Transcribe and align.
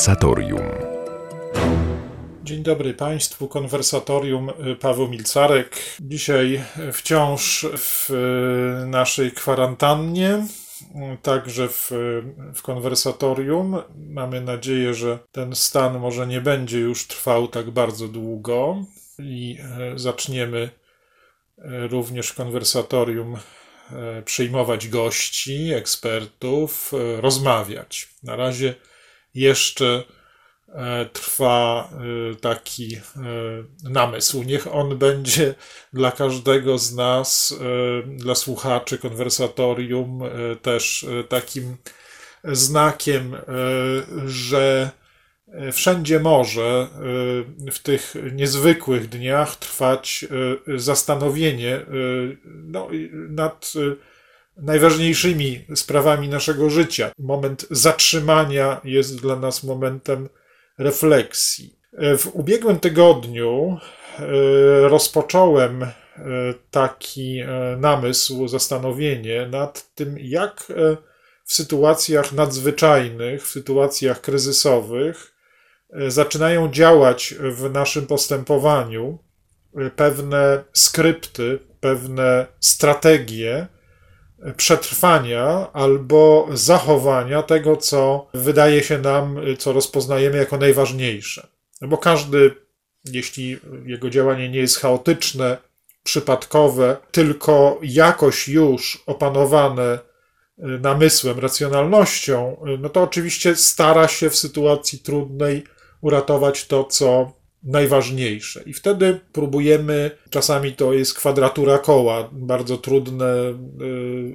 Konwersatorium. 0.00 0.60
Dzień 2.42 2.62
dobry 2.62 2.94
Państwu, 2.94 3.48
konwersatorium 3.48 4.48
y, 4.48 4.76
Paweł 4.76 5.08
Milcarek. 5.08 5.76
Dzisiaj 6.00 6.64
wciąż 6.92 7.66
w 7.76 8.10
y, 8.10 8.86
naszej 8.86 9.32
kwarantannie, 9.32 10.46
y, 11.14 11.18
także 11.22 11.68
w, 11.68 11.90
w 12.54 12.62
konwersatorium. 12.62 13.76
Mamy 13.96 14.40
nadzieję, 14.40 14.94
że 14.94 15.18
ten 15.32 15.56
stan 15.56 15.98
może 15.98 16.26
nie 16.26 16.40
będzie 16.40 16.78
już 16.78 17.06
trwał 17.06 17.48
tak 17.48 17.70
bardzo 17.70 18.08
długo 18.08 18.84
i 19.18 19.58
zaczniemy 19.96 20.70
również 21.90 22.32
konwersatorium 22.32 23.36
przyjmować 24.24 24.88
gości, 24.88 25.72
ekspertów, 25.72 26.92
rozmawiać. 27.20 28.08
Na 28.22 28.36
razie 28.36 28.74
jeszcze 29.34 30.02
e, 30.68 31.06
trwa 31.12 31.90
e, 32.32 32.34
taki 32.34 32.96
e, 32.96 33.00
namysł. 33.90 34.42
Niech 34.42 34.74
on 34.74 34.98
będzie 34.98 35.54
dla 35.92 36.12
każdego 36.12 36.78
z 36.78 36.94
nas, 36.94 37.54
dla 38.06 38.34
słuchaczy 38.34 38.98
konwersatorium, 38.98 40.22
też 40.62 41.06
takim 41.28 41.76
znakiem, 42.44 43.36
że 44.26 44.90
wszędzie 45.72 46.20
może 46.20 46.88
w 47.72 47.78
tych 47.78 48.14
niezwykłych 48.32 49.08
dniach 49.08 49.56
trwać 49.56 50.24
zastanowienie 50.76 51.80
no, 52.44 52.88
nad 53.12 53.72
najważniejszymi 54.56 55.64
sprawami 55.74 56.28
naszego 56.28 56.70
życia. 56.70 57.10
Moment 57.18 57.66
zatrzymania 57.70 58.80
jest 58.84 59.20
dla 59.20 59.36
nas 59.36 59.64
momentem 59.64 60.28
refleksji. 60.78 61.80
W 61.92 62.26
ubiegłym 62.32 62.80
tygodniu 62.80 63.78
e, 64.18 64.24
rozpocząłem 64.88 65.82
e, 65.82 65.90
taki 66.70 67.38
e, 67.38 67.76
namysł, 67.80 68.48
zastanowienie 68.48 69.46
nad 69.46 69.94
tym, 69.94 70.16
jak 70.20 70.72
w 71.44 71.54
sytuacjach 71.54 72.32
nadzwyczajnych, 72.32 73.46
w 73.46 73.50
sytuacjach 73.50 74.20
kryzysowych 74.20 75.32
zaczynają 76.08 76.70
działać 76.70 77.34
w 77.40 77.70
naszym 77.70 78.06
postępowaniu 78.06 79.18
pewne 79.96 80.64
skrypty, 80.72 81.58
pewne 81.80 82.46
strategie, 82.60 83.66
przetrwania 84.56 85.72
albo 85.72 86.48
zachowania 86.52 87.42
tego, 87.42 87.76
co 87.76 88.26
wydaje 88.34 88.82
się 88.82 88.98
nam, 88.98 89.36
co 89.58 89.72
rozpoznajemy 89.72 90.36
jako 90.36 90.56
najważniejsze. 90.56 91.46
No 91.80 91.88
bo 91.88 91.98
każdy, 91.98 92.54
jeśli 93.04 93.58
jego 93.84 94.10
działanie 94.10 94.48
nie 94.48 94.58
jest 94.58 94.78
chaotyczne, 94.78 95.56
przypadkowe, 96.02 96.96
tylko 97.10 97.78
jakoś 97.82 98.48
już 98.48 99.02
opanowane 99.06 99.98
y, 100.58 100.62
namysłem, 100.62 101.38
racjonalnością, 101.38 102.56
y, 102.74 102.78
no 102.78 102.88
to 102.88 103.02
oczywiście 103.02 103.56
stara 103.56 104.08
się 104.08 104.30
w 104.30 104.36
sytuacji 104.36 104.98
trudnej 104.98 105.64
uratować 106.00 106.66
to, 106.66 106.84
co 106.84 107.32
najważniejsze. 107.62 108.62
I 108.66 108.72
wtedy 108.72 109.20
próbujemy, 109.32 110.10
czasami 110.30 110.72
to 110.72 110.92
jest 110.92 111.14
kwadratura 111.14 111.78
koła, 111.78 112.28
bardzo 112.32 112.78
trudne 112.78 113.34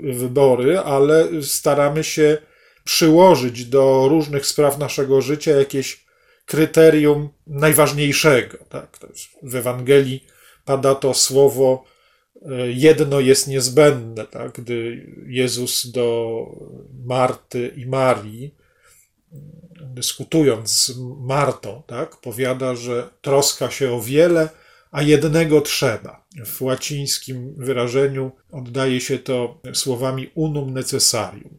y, 0.09 0.13
wybory, 0.13 0.79
ale 0.79 1.27
staramy 1.41 2.03
się 2.03 2.38
przyłożyć 2.83 3.66
do 3.66 4.07
różnych 4.09 4.45
spraw 4.45 4.77
naszego 4.77 5.22
życia 5.22 5.51
jakieś 5.51 6.05
kryterium 6.45 7.29
najważniejszego. 7.47 8.57
Tak? 8.69 9.00
w 9.44 9.55
Ewangelii 9.55 10.25
pada 10.66 10.95
to 10.95 11.13
słowo 11.13 11.83
y, 12.35 12.41
jedno 12.73 13.19
jest 13.19 13.47
niezbędne, 13.47 14.25
tak? 14.25 14.51
gdy 14.51 15.05
Jezus 15.27 15.91
do 15.91 16.38
Marty 17.05 17.73
i 17.75 17.85
Marii 17.85 18.55
dyskutując 19.81 20.72
z 20.72 20.97
Martą, 21.19 21.84
tak, 21.88 22.18
powiada, 22.18 22.75
że 22.75 23.09
troska 23.22 23.72
się 23.72 23.94
o 23.94 24.02
wiele, 24.02 24.50
a 24.91 25.02
jednego 25.02 25.62
trzeba. 25.62 26.25
W 26.46 26.62
łacińskim 26.62 27.56
wyrażeniu 27.58 28.31
oddaje 28.52 29.02
się 29.02 29.19
to 29.19 29.62
słowami 29.74 30.31
unum 30.36 30.74
necessarium. 30.74 31.58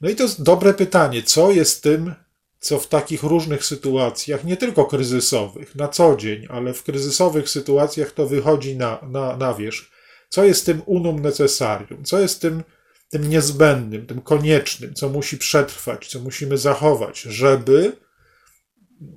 No 0.00 0.10
i 0.10 0.16
to 0.16 0.22
jest 0.22 0.42
dobre 0.42 0.74
pytanie, 0.74 1.22
co 1.22 1.52
jest 1.52 1.82
tym, 1.82 2.14
co 2.60 2.78
w 2.78 2.88
takich 2.88 3.22
różnych 3.22 3.64
sytuacjach, 3.64 4.44
nie 4.44 4.56
tylko 4.56 4.84
kryzysowych, 4.84 5.74
na 5.74 5.88
co 5.88 6.16
dzień, 6.16 6.46
ale 6.50 6.74
w 6.74 6.82
kryzysowych 6.82 7.50
sytuacjach 7.50 8.12
to 8.12 8.26
wychodzi 8.26 8.76
na, 8.76 8.98
na, 9.08 9.36
na 9.36 9.54
wierzch. 9.54 9.90
Co 10.28 10.44
jest 10.44 10.66
tym 10.66 10.82
unum 10.86 11.20
necessarium? 11.20 12.04
Co 12.04 12.20
jest 12.20 12.40
tym, 12.40 12.62
tym 13.12 13.28
niezbędnym, 13.28 14.06
tym 14.06 14.20
koniecznym, 14.20 14.94
co 14.94 15.08
musi 15.08 15.38
przetrwać, 15.38 16.08
co 16.08 16.20
musimy 16.20 16.58
zachować, 16.58 17.20
żeby 17.20 17.92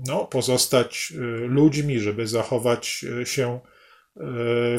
no, 0.08 0.26
pozostać 0.26 1.14
y, 1.16 1.18
ludźmi, 1.48 2.00
żeby 2.00 2.28
zachować 2.28 3.06
y, 3.22 3.26
się 3.26 3.56
y, 3.56 4.22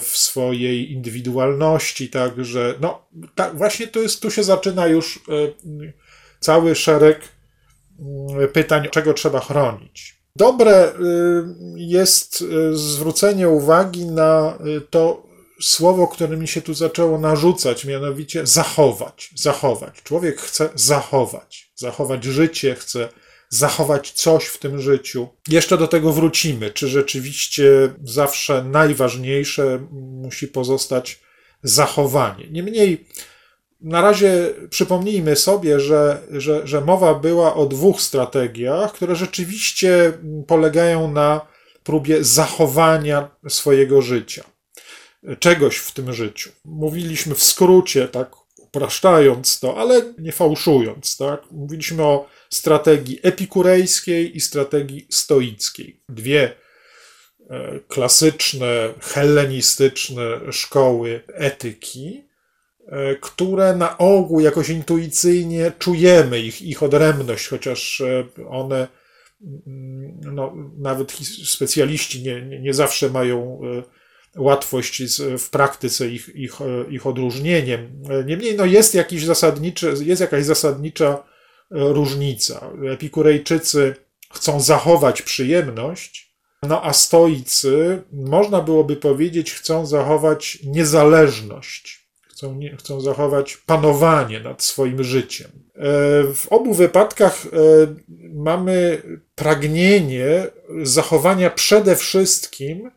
w 0.01 0.11
swojej 0.13 0.93
indywidualności, 0.93 2.09
także 2.09 2.75
no, 2.81 3.09
tak, 3.35 3.57
właśnie 3.57 3.87
to 3.87 4.01
jest, 4.01 4.23
tu 4.23 4.31
się 4.31 4.43
zaczyna 4.43 4.87
już 4.87 5.21
cały 6.41 6.75
szereg 6.75 7.21
pytań, 8.53 8.89
czego 8.91 9.15
trzeba 9.15 9.41
chronić. 9.41 10.17
Dobre 10.37 10.93
jest 11.77 12.45
zwrócenie 12.73 13.49
uwagi 13.49 14.07
na 14.07 14.59
to, 14.91 15.26
słowo, 15.61 16.09
które 16.09 16.37
mi 16.37 16.49
się 16.49 16.63
tu 16.63 16.75
zaczęło 16.75 17.19
narzucać, 17.19 17.85
mianowicie 17.85 18.47
zachować. 18.47 19.31
Zachować. 19.35 20.03
Człowiek 20.03 20.41
chce 20.41 20.69
zachować. 20.75 21.71
Zachować 21.75 22.25
życie, 22.25 22.75
chce 22.75 23.09
zachować 23.49 24.11
coś 24.11 24.45
w 24.45 24.59
tym 24.59 24.81
życiu. 24.81 25.29
Jeszcze 25.49 25.79
do 25.79 25.89
tego 25.89 26.13
wrócimy, 26.13 26.71
czy 26.71 26.89
rzeczywiście 26.89 27.95
zawsze 28.05 28.65
najważniejsze 28.65 29.87
musi 29.93 30.49
pozostać 30.49 31.21
zachowanie. 31.63 32.51
Niemniej, 32.51 33.07
na 33.81 34.01
razie 34.01 34.55
przypomnijmy 34.71 35.37
sobie, 35.37 35.81
że, 35.81 36.23
że, 36.31 36.67
że 36.67 36.81
mowa 36.81 37.15
była 37.15 37.55
o 37.55 37.67
dwóch 37.67 38.01
strategiach, 38.01 38.93
które 38.93 39.17
rzeczywiście 39.17 40.13
polegają 40.47 41.13
na 41.13 41.41
próbie 41.85 42.25
zachowania 42.25 43.31
swojego 43.49 44.03
życia 44.03 44.56
czegoś 45.39 45.77
w 45.77 45.93
tym 45.93 46.13
życiu. 46.13 46.51
Mówiliśmy 46.65 47.35
w 47.35 47.43
skrócie, 47.43 48.09
tak 48.09 48.31
upraszczając 48.59 49.61
to, 49.61 49.77
ale 49.79 50.03
nie 50.19 50.33
fałszując, 50.33 51.17
tak? 51.17 51.51
Mówiliśmy 51.51 52.03
o 52.03 52.29
strategii 52.51 53.21
epikurejskiej 53.23 54.37
i 54.37 54.41
strategii 54.41 55.07
stoickiej. 55.11 56.01
Dwie 56.09 56.53
e, 57.51 57.81
klasyczne, 57.89 58.95
hellenistyczne 59.01 60.53
szkoły 60.53 61.23
etyki, 61.27 62.25
e, 62.87 63.15
które 63.15 63.77
na 63.77 63.99
ogół 63.99 64.41
jakoś 64.41 64.69
intuicyjnie 64.69 65.73
czujemy 65.79 66.41
ich, 66.41 66.63
ich 66.63 66.83
odrębność, 66.83 67.49
chociaż 67.49 68.01
e, 68.01 68.27
one, 68.49 68.89
mm, 69.67 70.21
no, 70.35 70.55
nawet 70.79 71.13
specjaliści 71.45 72.23
nie, 72.23 72.43
nie, 72.43 72.61
nie 72.61 72.75
zawsze 72.75 73.11
mają 73.11 73.61
łatwość 74.37 75.03
w 75.39 75.51
praktyce 75.51 76.09
ich, 76.09 76.29
ich, 76.35 76.59
ich 76.91 77.07
odróżnieniem. 77.07 78.03
Niemniej 78.27 78.57
no 78.57 78.65
jest, 78.65 78.95
jakiś 78.95 79.25
zasadniczy, 79.25 79.95
jest 80.01 80.21
jakaś 80.21 80.45
zasadnicza 80.45 81.23
różnica. 81.71 82.71
Epikurejczycy 82.93 83.95
chcą 84.33 84.61
zachować 84.61 85.23
przyjemność, 85.23 86.37
no 86.63 86.85
a 86.85 86.93
stoicy, 86.93 88.03
można 88.13 88.61
byłoby 88.61 88.97
powiedzieć, 88.97 89.53
chcą 89.53 89.87
zachować 89.87 90.59
niezależność. 90.65 92.07
Chcą, 92.29 92.55
nie, 92.55 92.77
chcą 92.77 93.01
zachować 93.01 93.57
panowanie 93.57 94.41
nad 94.41 94.63
swoim 94.63 95.05
życiem. 95.05 95.51
E, 95.75 95.81
w 96.35 96.47
obu 96.51 96.75
wypadkach 96.75 97.47
e, 97.47 97.49
mamy 98.35 99.03
pragnienie 99.35 100.47
zachowania 100.83 101.51
przede 101.51 101.97
wszystkim 101.97 102.91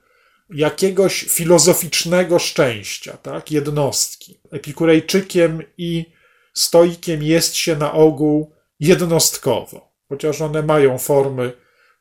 jakiegoś 0.53 1.23
filozoficznego 1.23 2.39
szczęścia, 2.39 3.17
tak? 3.17 3.51
jednostki. 3.51 4.39
Epikurejczykiem 4.51 5.63
i 5.77 6.05
stoikiem 6.53 7.23
jest 7.23 7.55
się 7.55 7.75
na 7.75 7.93
ogół 7.93 8.53
jednostkowo, 8.79 9.91
chociaż 10.09 10.41
one 10.41 10.63
mają 10.63 10.97
formy, 10.97 11.51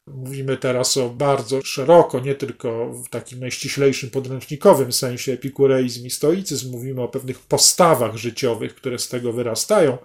mówimy 0.06 0.56
teraz 0.56 0.96
o 0.96 1.08
bardzo 1.10 1.62
szeroko, 1.62 2.20
nie 2.20 2.34
tylko 2.34 2.92
w 2.92 3.08
takim 3.08 3.40
najściślejszym 3.40 4.10
podręcznikowym 4.10 4.92
sensie 4.92 5.32
epikureizm 5.32 6.06
i 6.06 6.10
stoicyzm, 6.10 6.70
mówimy 6.70 7.02
o 7.02 7.08
pewnych 7.08 7.38
postawach 7.40 8.16
życiowych, 8.16 8.74
które 8.74 8.98
z 8.98 9.08
tego 9.08 9.32
wyrastają. 9.32 9.98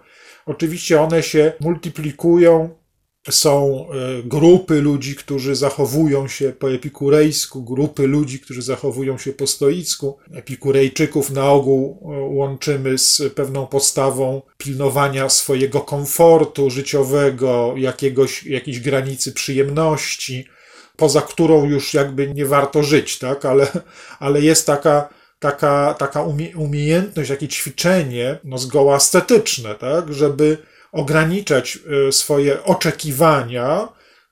Oczywiście 0.46 1.02
one 1.02 1.24
się 1.24 1.54
multiplikują 1.60 2.83
są 3.32 3.86
e, 3.90 4.24
grupy 4.24 4.82
ludzi, 4.82 5.16
którzy 5.16 5.56
zachowują 5.56 6.28
się 6.28 6.54
po 6.60 6.72
epikurejsku, 6.72 7.64
grupy 7.64 8.08
ludzi, 8.08 8.40
którzy 8.40 8.62
zachowują 8.62 9.18
się 9.18 9.34
po 9.34 9.48
stoicku. 9.48 10.18
Epikurejczyków 10.34 11.30
na 11.32 11.50
ogół 11.50 12.00
e, 12.02 12.08
łączymy 12.36 12.98
z 12.98 13.22
pewną 13.36 13.68
postawą 13.68 14.42
pilnowania 14.58 15.30
swojego 15.30 15.82
komfortu 15.82 16.70
życiowego, 16.70 17.74
jakiegoś, 17.78 18.44
jakiejś 18.44 18.80
granicy 18.80 19.32
przyjemności, 19.34 20.48
poza 20.98 21.22
którą 21.22 21.66
już 21.66 21.94
jakby 21.94 22.34
nie 22.34 22.46
warto 22.46 22.84
żyć, 22.84 23.20
tak? 23.20 23.46
ale, 23.46 23.68
ale 24.20 24.42
jest 24.42 24.68
taka 24.68 25.10
taka, 25.40 25.96
taka 26.00 26.26
umiejętność, 26.56 27.30
takie 27.30 27.48
ćwiczenie, 27.48 28.40
no 28.44 28.58
zgoła 28.58 28.96
estetyczne, 28.96 29.76
tak, 29.76 30.14
żeby 30.14 30.58
ograniczać 30.94 31.80
e, 32.08 32.12
swoje 32.12 32.64
oczekiwania 32.64 33.88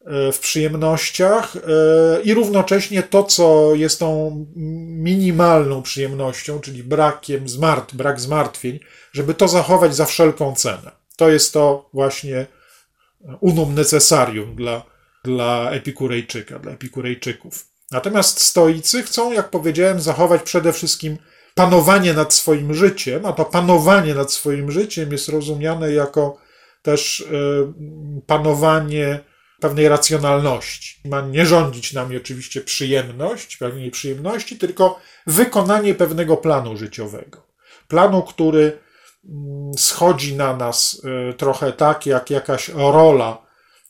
e, 0.05 0.31
w 0.31 0.39
przyjemnościach 0.39 1.55
e, 1.55 1.59
i 2.21 2.33
równocześnie 2.33 3.03
to, 3.03 3.23
co 3.23 3.75
jest 3.75 3.99
tą 3.99 4.45
minimalną 4.55 5.81
przyjemnością, 5.81 6.59
czyli 6.59 6.83
brakiem 6.83 7.49
zmart, 7.49 7.95
brak 7.95 8.19
zmartwień, 8.19 8.79
żeby 9.13 9.33
to 9.33 9.47
zachować 9.47 9.95
za 9.95 10.05
wszelką 10.05 10.55
cenę. 10.55 10.91
To 11.17 11.29
jest 11.29 11.53
to 11.53 11.89
właśnie 11.93 12.45
unum 13.39 13.75
necessarium 13.75 14.55
dla, 14.55 14.83
dla 15.23 15.71
epikurejczyka, 15.71 16.59
dla 16.59 16.71
epikurejczyków. 16.71 17.65
Natomiast 17.91 18.39
stoicy 18.39 19.03
chcą, 19.03 19.31
jak 19.31 19.49
powiedziałem, 19.49 20.01
zachować 20.01 20.41
przede 20.41 20.73
wszystkim 20.73 21.17
panowanie 21.55 22.13
nad 22.13 22.33
swoim 22.33 22.73
życiem, 22.73 23.25
a 23.25 23.33
to 23.33 23.45
panowanie 23.45 24.15
nad 24.15 24.33
swoim 24.33 24.71
życiem 24.71 25.11
jest 25.11 25.29
rozumiane 25.29 25.91
jako 25.91 26.37
też 26.81 27.21
e, 27.21 27.73
panowanie 28.27 29.19
pewnej 29.59 29.89
racjonalności. 29.89 31.09
Ma 31.09 31.21
nie 31.21 31.45
rządzić 31.45 31.93
nami 31.93 32.17
oczywiście 32.17 32.61
przyjemność, 32.61 33.57
pewnej 33.57 33.91
przyjemności, 33.91 34.57
tylko 34.57 34.99
wykonanie 35.27 35.95
pewnego 35.95 36.37
planu 36.37 36.77
życiowego. 36.77 37.47
Planu, 37.87 38.23
który 38.23 38.77
mm, 39.25 39.73
schodzi 39.77 40.35
na 40.35 40.57
nas 40.57 41.01
e, 41.29 41.33
trochę 41.33 41.73
tak, 41.73 42.05
jak 42.05 42.29
jakaś 42.29 42.69
rola 42.69 43.37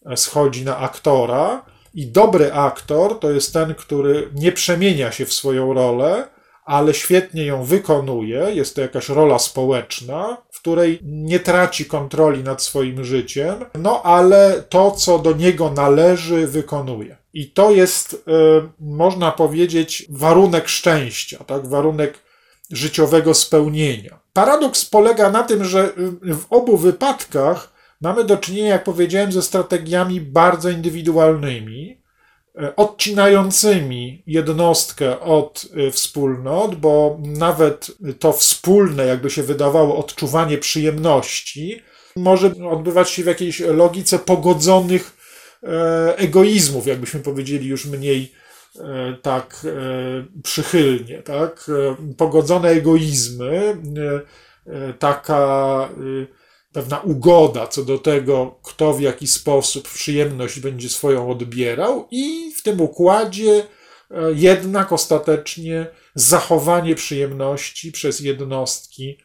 e, 0.05 0.17
schodzi 0.17 0.65
na 0.65 0.77
aktora, 0.77 1.65
i 1.93 2.07
dobry 2.07 2.53
aktor 2.53 3.19
to 3.19 3.31
jest 3.31 3.53
ten, 3.53 3.75
który 3.75 4.29
nie 4.33 4.51
przemienia 4.51 5.11
się 5.11 5.25
w 5.25 5.33
swoją 5.33 5.73
rolę, 5.73 6.27
ale 6.65 6.93
świetnie 6.93 7.45
ją 7.45 7.63
wykonuje. 7.63 8.47
Jest 8.53 8.75
to 8.75 8.81
jakaś 8.81 9.09
rola 9.09 9.39
społeczna, 9.39 10.37
w 10.51 10.59
której 10.59 10.99
nie 11.03 11.39
traci 11.39 11.85
kontroli 11.85 12.43
nad 12.43 12.63
swoim 12.63 13.03
życiem, 13.03 13.55
no 13.75 14.03
ale 14.03 14.63
to, 14.69 14.91
co 14.91 15.19
do 15.19 15.33
niego 15.33 15.71
należy, 15.71 16.47
wykonuje. 16.47 17.17
I 17.33 17.51
to 17.51 17.71
jest, 17.71 18.13
y, 18.13 18.17
można 18.79 19.31
powiedzieć, 19.31 20.05
warunek 20.09 20.67
szczęścia, 20.67 21.43
tak? 21.43 21.67
warunek 21.67 22.19
życiowego 22.71 23.33
spełnienia. 23.33 24.19
Paradoks 24.33 24.85
polega 24.85 25.31
na 25.31 25.43
tym, 25.43 25.65
że 25.65 25.93
w 26.21 26.45
obu 26.49 26.77
wypadkach 26.77 27.73
mamy 28.01 28.23
do 28.23 28.37
czynienia, 28.37 28.69
jak 28.69 28.83
powiedziałem, 28.83 29.31
ze 29.31 29.41
strategiami 29.41 30.21
bardzo 30.21 30.69
indywidualnymi, 30.69 31.91
e, 31.91 32.00
odcinającymi 32.75 34.23
jednostkę 34.27 35.19
od 35.19 35.65
e, 35.75 35.91
wspólnot, 35.91 36.75
bo 36.75 37.19
nawet 37.19 37.91
to 38.19 38.33
wspólne, 38.33 39.05
jakby 39.05 39.29
się 39.29 39.43
wydawało, 39.43 39.97
odczuwanie 39.97 40.57
przyjemności 40.57 41.81
może 42.15 42.51
odbywać 42.71 43.09
się 43.09 43.23
w 43.23 43.27
jakiejś 43.27 43.59
logice 43.59 44.19
pogodzonych 44.19 45.17
e, 45.63 46.17
egoizmów, 46.17 46.87
jakbyśmy 46.87 47.19
powiedzieli 47.19 47.67
już 47.67 47.85
mniej 47.85 48.41
tak 49.21 49.65
przychylnie, 50.43 51.21
tak? 51.21 51.71
Pogodzone 52.17 52.69
egoizmy, 52.69 53.77
taka 54.99 55.89
pewna 56.73 56.99
ugoda 56.99 57.67
co 57.67 57.83
do 57.83 57.99
tego, 57.99 58.59
kto 58.63 58.93
w 58.93 59.01
jaki 59.01 59.27
sposób 59.27 59.89
przyjemność 59.89 60.59
będzie 60.59 60.89
swoją 60.89 61.29
odbierał, 61.29 62.07
i 62.11 62.53
w 62.57 62.63
tym 62.63 62.81
układzie 62.81 63.63
e, 64.11 64.15
jednak 64.33 64.91
ostatecznie 64.91 65.87
zachowanie 66.15 66.95
przyjemności 66.95 67.91
przez 67.91 68.19
jednostki 68.19 69.17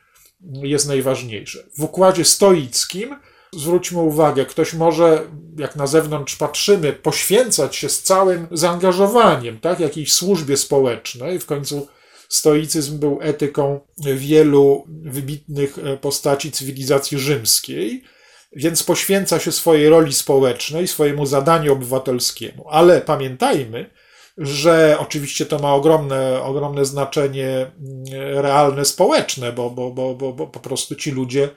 jest 0.52 0.88
najważniejsze. 0.88 1.64
W 1.78 1.82
układzie 1.82 2.24
stoickim 2.24 3.16
zwróćmy 3.52 4.00
uwagę, 4.00 4.46
ktoś 4.46 4.74
może, 4.74 5.22
jak 5.58 5.76
na 5.76 5.86
zewnątrz 5.86 6.36
patrzymy, 6.36 6.92
poświęcać 6.92 7.76
się 7.76 7.88
z 7.88 8.02
całym 8.02 8.46
zaangażowaniem, 8.50 9.60
tak, 9.60 9.80
jakiejś 9.80 10.12
służbie 10.12 10.56
społecznej, 10.56 11.38
w 11.38 11.46
końcu 11.46 11.88
stoicyzm 12.28 12.98
był 12.98 13.18
etyką 13.22 13.80
wielu 13.98 14.84
wybitnych 14.88 15.78
e, 15.78 15.96
postaci 15.96 16.52
cywilizacji 16.52 17.18
rzymskiej, 17.18 18.04
więc 18.52 18.82
poświęca 18.82 19.38
się 19.40 19.52
swojej 19.52 19.88
roli 19.88 20.12
społecznej, 20.12 20.88
swojemu 20.88 21.26
zadaniu 21.26 21.72
obywatelskiemu. 21.72 22.64
Ale 22.70 23.00
pamiętajmy, 23.00 23.90
że 24.38 24.96
oczywiście 25.00 25.46
to 25.46 25.58
ma 25.58 25.74
ogromne, 25.74 26.42
ogromne 26.42 26.84
znaczenie 26.84 27.48
mm, 27.48 28.04
realne, 28.42 28.84
społeczne, 28.84 29.52
bo, 29.52 29.70
bo, 29.70 29.90
bo, 29.90 30.14
bo, 30.14 30.32
bo 30.32 30.46
po 30.46 30.60
prostu 30.60 30.94
ci 30.94 31.10
ludzie 31.10 31.48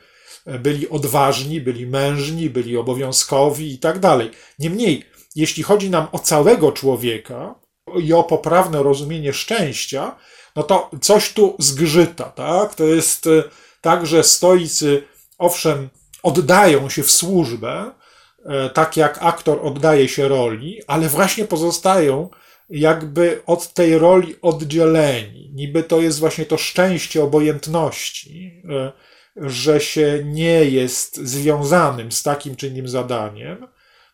byli 0.45 0.89
odważni, 0.89 1.61
byli 1.61 1.87
mężni, 1.87 2.49
byli 2.49 2.77
obowiązkowi 2.77 3.73
i 3.73 3.79
tak 3.79 3.99
dalej. 3.99 4.31
Niemniej, 4.59 5.03
jeśli 5.35 5.63
chodzi 5.63 5.89
nam 5.89 6.07
o 6.11 6.19
całego 6.19 6.71
człowieka 6.71 7.55
i 8.03 8.13
o 8.13 8.23
poprawne 8.23 8.83
rozumienie 8.83 9.33
szczęścia, 9.33 10.15
no 10.55 10.63
to 10.63 10.91
coś 11.01 11.33
tu 11.33 11.55
zgrzyta, 11.59 12.23
tak? 12.23 12.75
To 12.75 12.83
jest 12.83 13.27
e, 13.27 13.43
tak, 13.81 14.07
że 14.07 14.23
stoicy, 14.23 15.03
owszem, 15.37 15.89
oddają 16.23 16.89
się 16.89 17.03
w 17.03 17.11
służbę, 17.11 17.91
e, 18.45 18.69
tak 18.69 18.97
jak 18.97 19.17
aktor 19.21 19.59
oddaje 19.67 20.07
się 20.07 20.27
roli, 20.27 20.81
ale 20.87 21.09
właśnie 21.09 21.45
pozostają 21.45 22.29
jakby 22.69 23.41
od 23.45 23.73
tej 23.73 23.97
roli 23.97 24.35
oddzieleni. 24.41 25.51
Niby 25.53 25.83
to 25.83 26.01
jest 26.01 26.19
właśnie 26.19 26.45
to 26.45 26.57
szczęście 26.57 27.23
obojętności, 27.23 28.63
e, 28.69 28.91
że 29.35 29.81
się 29.81 30.21
nie 30.25 30.65
jest 30.65 31.17
związanym 31.17 32.11
z 32.11 32.23
takim 32.23 32.55
czy 32.55 32.67
innym 32.67 32.87
zadaniem, 32.87 33.67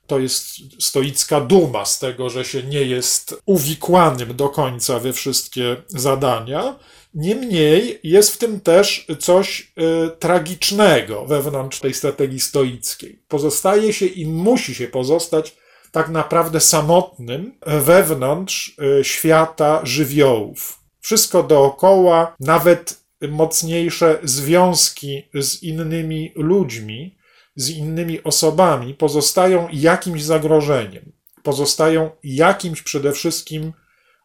to 0.08 0.20
jest 0.20 0.48
stoicka 0.84 1.42
duma 1.42 1.86
z 1.86 2.00
tego, 2.00 2.30
że 2.30 2.46
się 2.46 2.64
nie 2.64 2.82
jest 2.82 3.42
uwikłanym 3.46 4.36
do 4.36 4.50
końca 4.50 5.00
we 5.00 5.14
wszystkie 5.14 5.76
zadania. 5.88 6.80
Niemniej 7.14 8.00
jest 8.04 8.34
w 8.34 8.38
tym 8.38 8.60
też 8.60 9.08
coś 9.20 9.72
y, 10.06 10.18
tragicznego 10.20 11.26
wewnątrz 11.26 11.80
tej 11.80 11.94
strategii 11.94 12.40
stoickiej. 12.40 13.20
Pozostaje 13.28 13.94
się 13.94 14.06
i 14.06 14.26
musi 14.26 14.76
się 14.76 14.88
pozostać 14.88 15.56
tak 15.92 16.10
naprawdę 16.10 16.60
samotnym 16.60 17.54
wewnątrz 17.66 18.78
y, 19.00 19.04
świata 19.04 19.82
żywiołów. 19.84 20.80
Wszystko 21.02 21.44
dookoła, 21.44 22.36
nawet 22.40 23.06
mocniejsze 23.30 24.20
związki 24.24 25.24
z 25.34 25.64
innymi 25.64 26.32
ludźmi, 26.36 27.15
z 27.56 27.70
innymi 27.70 28.24
osobami 28.24 28.94
pozostają 28.94 29.68
jakimś 29.74 30.24
zagrożeniem, 30.24 31.12
pozostają 31.44 32.12
jakimś 32.24 32.82
przede 32.82 33.12
wszystkim 33.12 33.74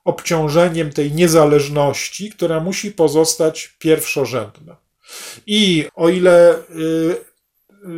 obciążeniem 0.05 0.93
tej 0.93 1.13
niezależności, 1.13 2.31
która 2.31 2.61
musi 2.61 2.93
pozostać 2.93 3.77
pierwszorzędna. 3.79 4.77
I 5.47 5.87
o 5.95 6.09
ile 6.09 6.55
y, 6.55 7.31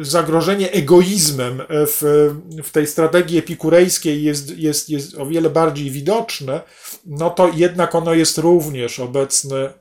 zagrożenie 0.00 0.72
egoizmem 0.72 1.62
w, 1.68 2.30
w 2.64 2.70
tej 2.70 2.86
strategii 2.86 3.38
epikurejskiej 3.38 4.22
jest, 4.22 4.58
jest, 4.58 4.90
jest 4.90 5.18
o 5.18 5.26
wiele 5.26 5.50
bardziej 5.50 5.90
widoczne, 5.90 6.60
no 7.06 7.30
to 7.30 7.50
jednak 7.54 7.94
ono 7.94 8.14
jest 8.14 8.38
również 8.38 9.00
obecne 9.00 9.66
y, 9.66 9.72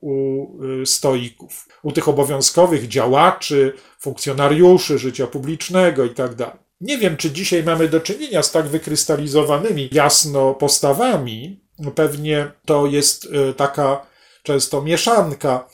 u 0.00 0.46
y, 0.82 0.86
stoików, 0.86 1.68
u 1.82 1.92
tych 1.92 2.08
obowiązkowych 2.08 2.88
działaczy, 2.88 3.72
funkcjonariuszy 4.06 4.98
życia 4.98 5.26
publicznego 5.26 6.04
i 6.04 6.10
tak. 6.10 6.58
Nie 6.80 6.98
wiem, 6.98 7.16
czy 7.16 7.30
dzisiaj 7.30 7.64
mamy 7.64 7.88
do 7.88 8.00
czynienia 8.00 8.42
z 8.42 8.52
tak 8.52 8.68
wykrystalizowanymi 8.68 9.88
jasno 9.92 10.54
postawami. 10.54 11.60
Pewnie 11.94 12.50
to 12.64 12.86
jest 12.86 13.24
y, 13.24 13.54
taka 13.54 14.06
często 14.42 14.82
mieszanka 14.82 15.68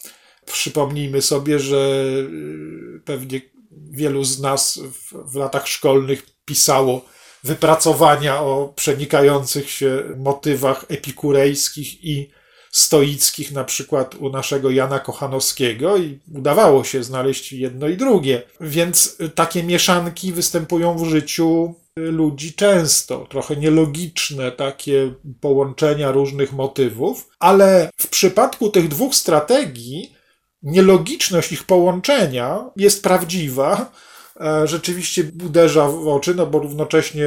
Przypomnijmy 0.47 1.23
sobie, 1.23 1.59
że 1.59 1.77
y, 1.77 3.01
pewnie 3.05 3.41
wielu 3.91 4.25
z 4.25 4.41
nas 4.41 4.79
w, 4.79 5.33
w 5.33 5.37
latach 5.37 5.69
szkolnych 5.69 6.27
pisało 6.45 7.05
wypracowania 7.45 8.41
o 8.41 8.73
przenikających 8.77 9.71
się 9.71 10.03
motywach 10.17 10.85
epikurejskich 10.89 12.05
i 12.05 12.31
stoickich, 12.73 13.53
na 13.53 13.65
przykład 13.65 14.15
u 14.15 14.31
naszego 14.31 14.71
Jana 14.71 14.99
Kochanowskiego, 14.99 15.97
i 15.97 16.19
udawało 16.35 16.85
się 16.85 17.05
znaleźć 17.05 17.53
jedno 17.53 17.89
i 17.89 17.97
drugie. 17.97 18.43
Więc 18.61 19.19
takie 19.35 19.63
mieszanki 19.63 20.33
występują 20.33 20.99
w 20.99 21.05
życiu 21.05 21.75
ludzi 21.97 22.53
często, 22.53 23.27
trochę 23.31 23.57
nielogiczne 23.57 24.53
takie 24.53 25.15
połączenia 25.41 26.13
różnych 26.13 26.53
motywów, 26.53 27.29
ale 27.39 27.91
w 27.97 28.09
przypadku 28.09 28.71
tych 28.71 28.89
dwóch 28.89 29.15
strategii 29.15 30.13
nielogiczność 30.63 31.53
ich 31.53 31.65
połączenia 31.65 32.71
jest 32.77 33.03
prawdziwa, 33.03 33.93
e, 34.41 34.67
rzeczywiście 34.67 35.31
uderza 35.47 35.89
w 35.89 36.09
oczy, 36.09 36.35
no 36.35 36.47
bo 36.47 36.59
równocześnie 36.59 37.27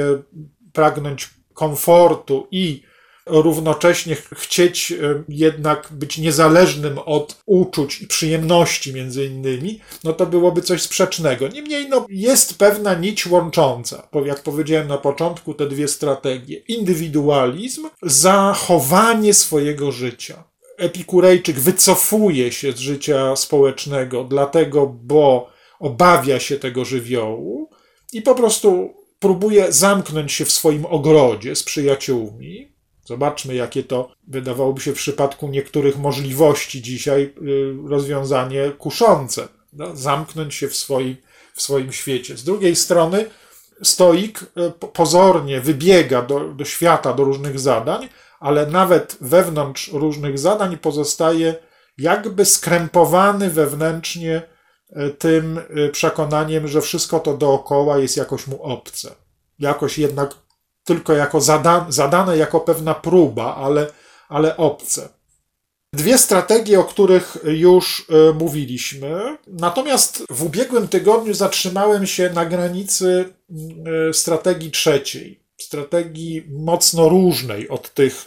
pragnąć 0.73 1.29
komfortu 1.53 2.47
i 2.51 2.83
równocześnie 3.25 4.17
chcieć 4.35 4.91
e, 4.91 5.23
jednak 5.29 5.87
być 5.91 6.17
niezależnym 6.17 6.99
od 7.05 7.41
uczuć 7.45 8.01
i 8.01 8.07
przyjemności 8.07 8.93
między 8.93 9.25
innymi, 9.25 9.79
no 10.03 10.13
to 10.13 10.25
byłoby 10.25 10.61
coś 10.61 10.81
sprzecznego. 10.81 11.47
Niemniej 11.47 11.89
no, 11.89 12.05
jest 12.09 12.57
pewna 12.57 12.93
nić 12.93 13.27
łącząca, 13.27 14.07
jak 14.25 14.43
powiedziałem 14.43 14.87
na 14.87 14.97
początku, 14.97 15.53
te 15.53 15.67
dwie 15.67 15.87
strategie. 15.87 16.57
Indywidualizm, 16.57 17.89
zachowanie 18.01 19.33
swojego 19.33 19.91
życia. 19.91 20.43
Epikurejczyk 20.77 21.59
wycofuje 21.59 22.51
się 22.51 22.71
z 22.71 22.79
życia 22.79 23.35
społecznego, 23.35 24.23
dlatego, 24.23 24.87
bo 25.03 25.49
obawia 25.79 26.39
się 26.39 26.59
tego 26.59 26.85
żywiołu 26.85 27.69
i 28.13 28.21
po 28.21 28.35
prostu 28.35 28.93
próbuje 29.19 29.71
zamknąć 29.71 30.31
się 30.31 30.45
w 30.45 30.51
swoim 30.51 30.85
ogrodzie 30.85 31.55
z 31.55 31.63
przyjaciółmi, 31.63 32.74
Zobaczmy, 33.05 33.55
jakie 33.55 33.83
to 33.83 34.11
wydawałoby 34.27 34.81
się 34.81 34.91
w 34.91 34.95
przypadku 34.95 35.47
niektórych 35.47 35.97
możliwości 35.97 36.81
dzisiaj 36.81 37.33
y, 37.41 37.89
rozwiązanie 37.89 38.71
kuszące. 38.77 39.47
No, 39.73 39.95
zamknąć 39.95 40.55
się 40.55 40.67
w 40.67 40.75
swoim, 40.75 41.15
w 41.53 41.61
swoim 41.61 41.91
świecie. 41.91 42.37
Z 42.37 42.43
drugiej 42.43 42.75
strony, 42.75 43.25
stoik 43.83 44.43
y, 44.43 44.45
pozornie 44.93 45.61
wybiega 45.61 46.21
do, 46.21 46.39
do 46.39 46.65
świata, 46.65 47.13
do 47.13 47.23
różnych 47.23 47.59
zadań, 47.59 48.09
ale 48.39 48.65
nawet 48.65 49.17
wewnątrz 49.21 49.91
różnych 49.93 50.39
zadań 50.39 50.77
pozostaje 50.77 51.55
jakby 51.97 52.45
skrępowany 52.45 53.49
wewnętrznie 53.49 54.41
y, 54.89 55.09
tym 55.09 55.59
przekonaniem, 55.91 56.67
że 56.67 56.81
wszystko 56.81 57.19
to 57.19 57.37
dookoła 57.37 57.97
jest 57.97 58.17
jakoś 58.17 58.47
mu 58.47 58.63
obce. 58.63 59.15
Jakoś 59.59 59.97
jednak 59.97 60.44
tylko 60.85 61.13
jako 61.13 61.41
zada, 61.41 61.85
zadane 61.89 62.37
jako 62.37 62.59
pewna 62.59 62.93
próba, 62.93 63.55
ale, 63.55 63.87
ale 64.29 64.57
obce. 64.57 65.09
Dwie 65.93 66.17
strategie, 66.17 66.79
o 66.79 66.83
których 66.83 67.37
już 67.43 68.07
e, 68.09 68.33
mówiliśmy. 68.33 69.37
Natomiast 69.47 70.23
w 70.29 70.43
ubiegłym 70.43 70.87
tygodniu 70.87 71.33
zatrzymałem 71.33 72.07
się 72.07 72.29
na 72.29 72.45
granicy 72.45 73.33
e, 74.09 74.13
strategii 74.13 74.71
trzeciej. 74.71 75.45
Strategii 75.57 76.43
mocno 76.49 77.09
różnej 77.09 77.69
od 77.69 77.93
tych, 77.93 78.25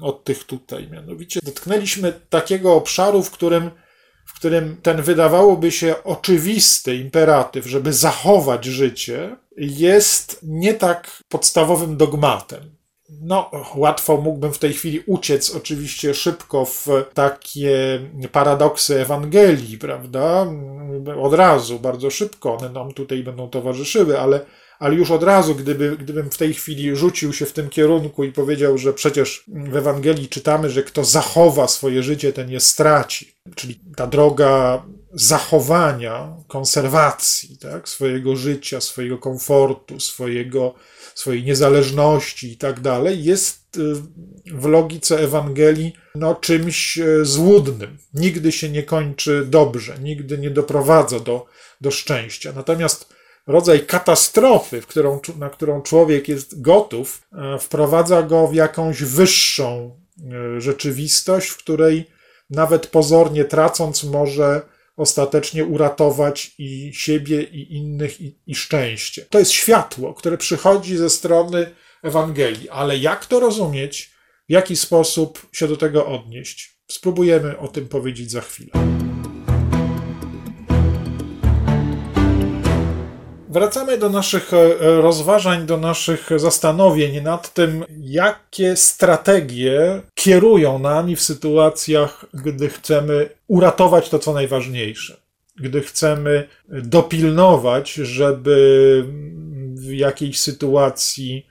od 0.00 0.24
tych 0.24 0.44
tutaj. 0.44 0.88
Mianowicie 0.90 1.40
dotknęliśmy 1.42 2.12
takiego 2.30 2.74
obszaru, 2.74 3.22
w 3.22 3.30
którym 3.30 3.70
w 4.26 4.34
którym 4.34 4.76
ten 4.82 5.02
wydawałoby 5.02 5.72
się 5.72 6.04
oczywisty 6.04 6.96
imperatyw, 6.96 7.66
żeby 7.66 7.92
zachować 7.92 8.64
życie, 8.64 9.36
jest 9.56 10.38
nie 10.42 10.74
tak 10.74 11.22
podstawowym 11.28 11.96
dogmatem. 11.96 12.76
No, 13.08 13.50
łatwo 13.74 14.16
mógłbym 14.16 14.52
w 14.52 14.58
tej 14.58 14.72
chwili 14.72 15.02
uciec 15.06 15.54
oczywiście 15.54 16.14
szybko 16.14 16.64
w 16.64 16.86
takie 17.14 18.00
paradoksy 18.32 19.00
Ewangelii, 19.00 19.78
prawda? 19.78 20.46
Od 21.22 21.34
razu, 21.34 21.78
bardzo 21.78 22.10
szybko 22.10 22.56
one 22.56 22.70
nam 22.70 22.92
tutaj 22.92 23.22
będą 23.22 23.48
towarzyszyły, 23.50 24.20
ale 24.20 24.40
ale 24.78 24.94
już 24.94 25.10
od 25.10 25.22
razu, 25.22 25.54
gdyby, 25.54 25.96
gdybym 25.96 26.30
w 26.30 26.38
tej 26.38 26.54
chwili 26.54 26.96
rzucił 26.96 27.32
się 27.32 27.46
w 27.46 27.52
tym 27.52 27.68
kierunku 27.68 28.24
i 28.24 28.32
powiedział, 28.32 28.78
że 28.78 28.92
przecież 28.92 29.44
w 29.48 29.76
Ewangelii 29.76 30.28
czytamy, 30.28 30.70
że 30.70 30.82
kto 30.82 31.04
zachowa 31.04 31.68
swoje 31.68 32.02
życie, 32.02 32.32
ten 32.32 32.50
je 32.50 32.60
straci. 32.60 33.32
Czyli 33.54 33.80
ta 33.96 34.06
droga 34.06 34.82
zachowania, 35.16 36.36
konserwacji 36.48 37.58
tak, 37.58 37.88
swojego 37.88 38.36
życia, 38.36 38.80
swojego 38.80 39.18
komfortu, 39.18 40.00
swojego, 40.00 40.74
swojej 41.14 41.44
niezależności 41.44 42.52
i 42.52 42.56
tak 42.56 42.80
dalej, 42.80 43.24
jest 43.24 43.76
y, 43.76 43.94
w 44.54 44.64
logice 44.64 45.20
Ewangelii 45.20 45.92
no, 46.14 46.34
czymś 46.34 46.98
y, 46.98 47.24
złudnym. 47.24 47.98
Nigdy 48.14 48.52
się 48.52 48.68
nie 48.68 48.82
kończy 48.82 49.46
dobrze, 49.46 49.98
nigdy 49.98 50.38
nie 50.38 50.50
doprowadza 50.50 51.20
do, 51.20 51.46
do 51.80 51.90
szczęścia. 51.90 52.52
Natomiast 52.56 53.08
rodzaj 53.46 53.86
katastrofy, 53.86 54.80
którą, 54.80 55.20
na 55.38 55.50
którą 55.50 55.82
człowiek 55.82 56.28
jest 56.28 56.60
gotów, 56.60 57.22
e, 57.32 57.58
wprowadza 57.58 58.22
go 58.22 58.48
w 58.48 58.54
jakąś 58.54 59.02
wyższą 59.02 60.00
rzeczywistość, 60.58 61.48
w 61.48 61.56
której 61.56 62.06
nawet 62.50 62.86
pozornie 62.86 63.44
tracąc, 63.44 64.04
może 64.04 64.62
ostatecznie 64.96 65.64
uratować 65.64 66.54
i 66.58 66.92
siebie, 66.94 67.42
i 67.42 67.76
innych, 67.76 68.20
i, 68.20 68.38
i 68.46 68.54
szczęście. 68.54 69.26
To 69.30 69.38
jest 69.38 69.50
światło, 69.50 70.14
które 70.14 70.38
przychodzi 70.38 70.96
ze 70.96 71.10
strony 71.10 71.70
Ewangelii, 72.02 72.68
ale 72.68 72.98
jak 72.98 73.26
to 73.26 73.40
rozumieć, 73.40 74.10
w 74.48 74.52
jaki 74.52 74.76
sposób 74.76 75.46
się 75.52 75.68
do 75.68 75.76
tego 75.76 76.06
odnieść? 76.06 76.76
Spróbujemy 76.90 77.58
o 77.58 77.68
tym 77.68 77.88
powiedzieć 77.88 78.30
za 78.30 78.40
chwilę. 78.40 78.95
Wracamy 83.56 83.98
do 83.98 84.10
naszych 84.10 84.54
e, 84.54 84.76
rozważań, 85.00 85.66
do 85.66 85.76
naszych 85.76 86.28
zastanowień 86.36 87.22
nad 87.22 87.54
tym, 87.54 87.84
jakie 88.00 88.76
strategie 88.76 90.02
kierują 90.14 90.78
nami 90.78 91.16
w 91.16 91.22
sytuacjach, 91.22 92.24
gdy 92.34 92.68
chcemy 92.68 93.28
uratować 93.48 94.08
to, 94.08 94.18
co 94.18 94.32
najważniejsze. 94.32 95.16
Gdy 95.56 95.80
chcemy 95.80 96.48
dopilnować, 96.68 97.92
żeby 97.92 99.04
w 99.74 99.92
jakiejś 99.92 100.40
sytuacji 100.40 101.46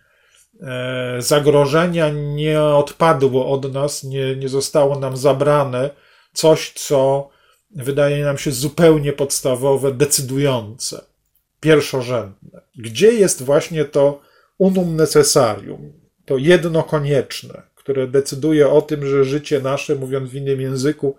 e, 0.61 1.15
zagrożenia 1.19 2.09
nie 2.09 2.61
odpadło 2.61 3.51
od 3.51 3.73
nas, 3.73 4.03
nie, 4.03 4.35
nie 4.35 4.49
zostało 4.49 4.99
nam 4.99 5.17
zabrane 5.17 5.89
coś, 6.33 6.71
co 6.73 7.29
wydaje 7.71 8.25
nam 8.25 8.37
się 8.37 8.51
zupełnie 8.51 9.13
podstawowe, 9.13 9.91
decydujące 9.91 11.14
pierwszorzędne. 11.59 12.61
Gdzie 12.75 13.11
jest 13.11 13.43
właśnie 13.43 13.85
to 13.85 14.21
unum 14.57 14.95
necessarium, 14.95 15.93
to 16.25 16.37
jedno 16.37 16.83
konieczne, 16.83 17.61
które 17.75 18.07
decyduje 18.07 18.69
o 18.69 18.81
tym, 18.81 19.05
że 19.05 19.25
życie 19.25 19.59
nasze, 19.59 19.95
mówiąc 19.95 20.29
w 20.29 20.35
innym 20.35 20.61
języku, 20.61 21.15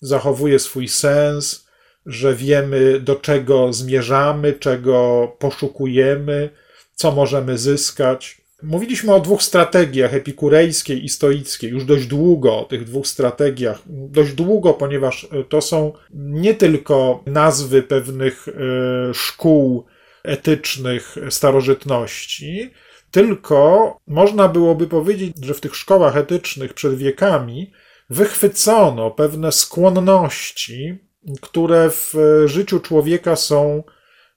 zachowuje 0.00 0.58
swój 0.58 0.88
sens, 0.88 1.66
że 2.06 2.34
wiemy, 2.34 3.00
do 3.00 3.16
czego 3.16 3.72
zmierzamy, 3.72 4.52
czego 4.52 5.28
poszukujemy, 5.38 6.50
co 6.94 7.12
możemy 7.12 7.58
zyskać. 7.58 8.41
Mówiliśmy 8.62 9.14
o 9.14 9.20
dwóch 9.20 9.42
strategiach, 9.42 10.14
epikurejskiej 10.14 11.04
i 11.04 11.08
stoickiej, 11.08 11.70
już 11.70 11.84
dość 11.84 12.06
długo 12.06 12.58
o 12.58 12.64
tych 12.64 12.84
dwóch 12.84 13.06
strategiach. 13.06 13.82
Dość 13.86 14.32
długo, 14.32 14.74
ponieważ 14.74 15.28
to 15.48 15.60
są 15.60 15.92
nie 16.14 16.54
tylko 16.54 17.22
nazwy 17.26 17.82
pewnych 17.82 18.48
e, 18.48 18.52
szkół 19.14 19.84
etycznych 20.22 21.16
starożytności, 21.30 22.70
tylko 23.10 23.96
można 24.06 24.48
byłoby 24.48 24.86
powiedzieć, 24.86 25.32
że 25.42 25.54
w 25.54 25.60
tych 25.60 25.76
szkołach 25.76 26.16
etycznych 26.16 26.74
przed 26.74 26.94
wiekami 26.94 27.72
wychwycono 28.10 29.10
pewne 29.10 29.52
skłonności, 29.52 30.98
które 31.40 31.90
w 31.90 32.14
życiu 32.46 32.80
człowieka 32.80 33.36
są 33.36 33.82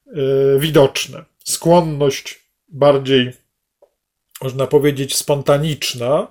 e, 0.08 0.60
widoczne. 0.60 1.26
Skłonność 1.44 2.50
bardziej 2.70 3.45
można 4.42 4.68
powiedzieć, 4.68 5.16
spontaniczna 5.16 6.28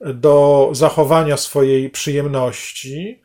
do 0.00 0.68
zachowania 0.72 1.36
swojej 1.36 1.90
przyjemności, 1.90 3.22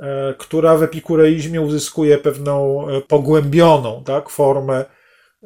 e, 0.00 0.34
która 0.38 0.76
w 0.76 0.82
epikureizmie 0.82 1.60
uzyskuje 1.60 2.18
pewną 2.18 2.88
e, 2.88 3.00
pogłębioną 3.00 4.02
tak, 4.04 4.28
formę 4.28 4.84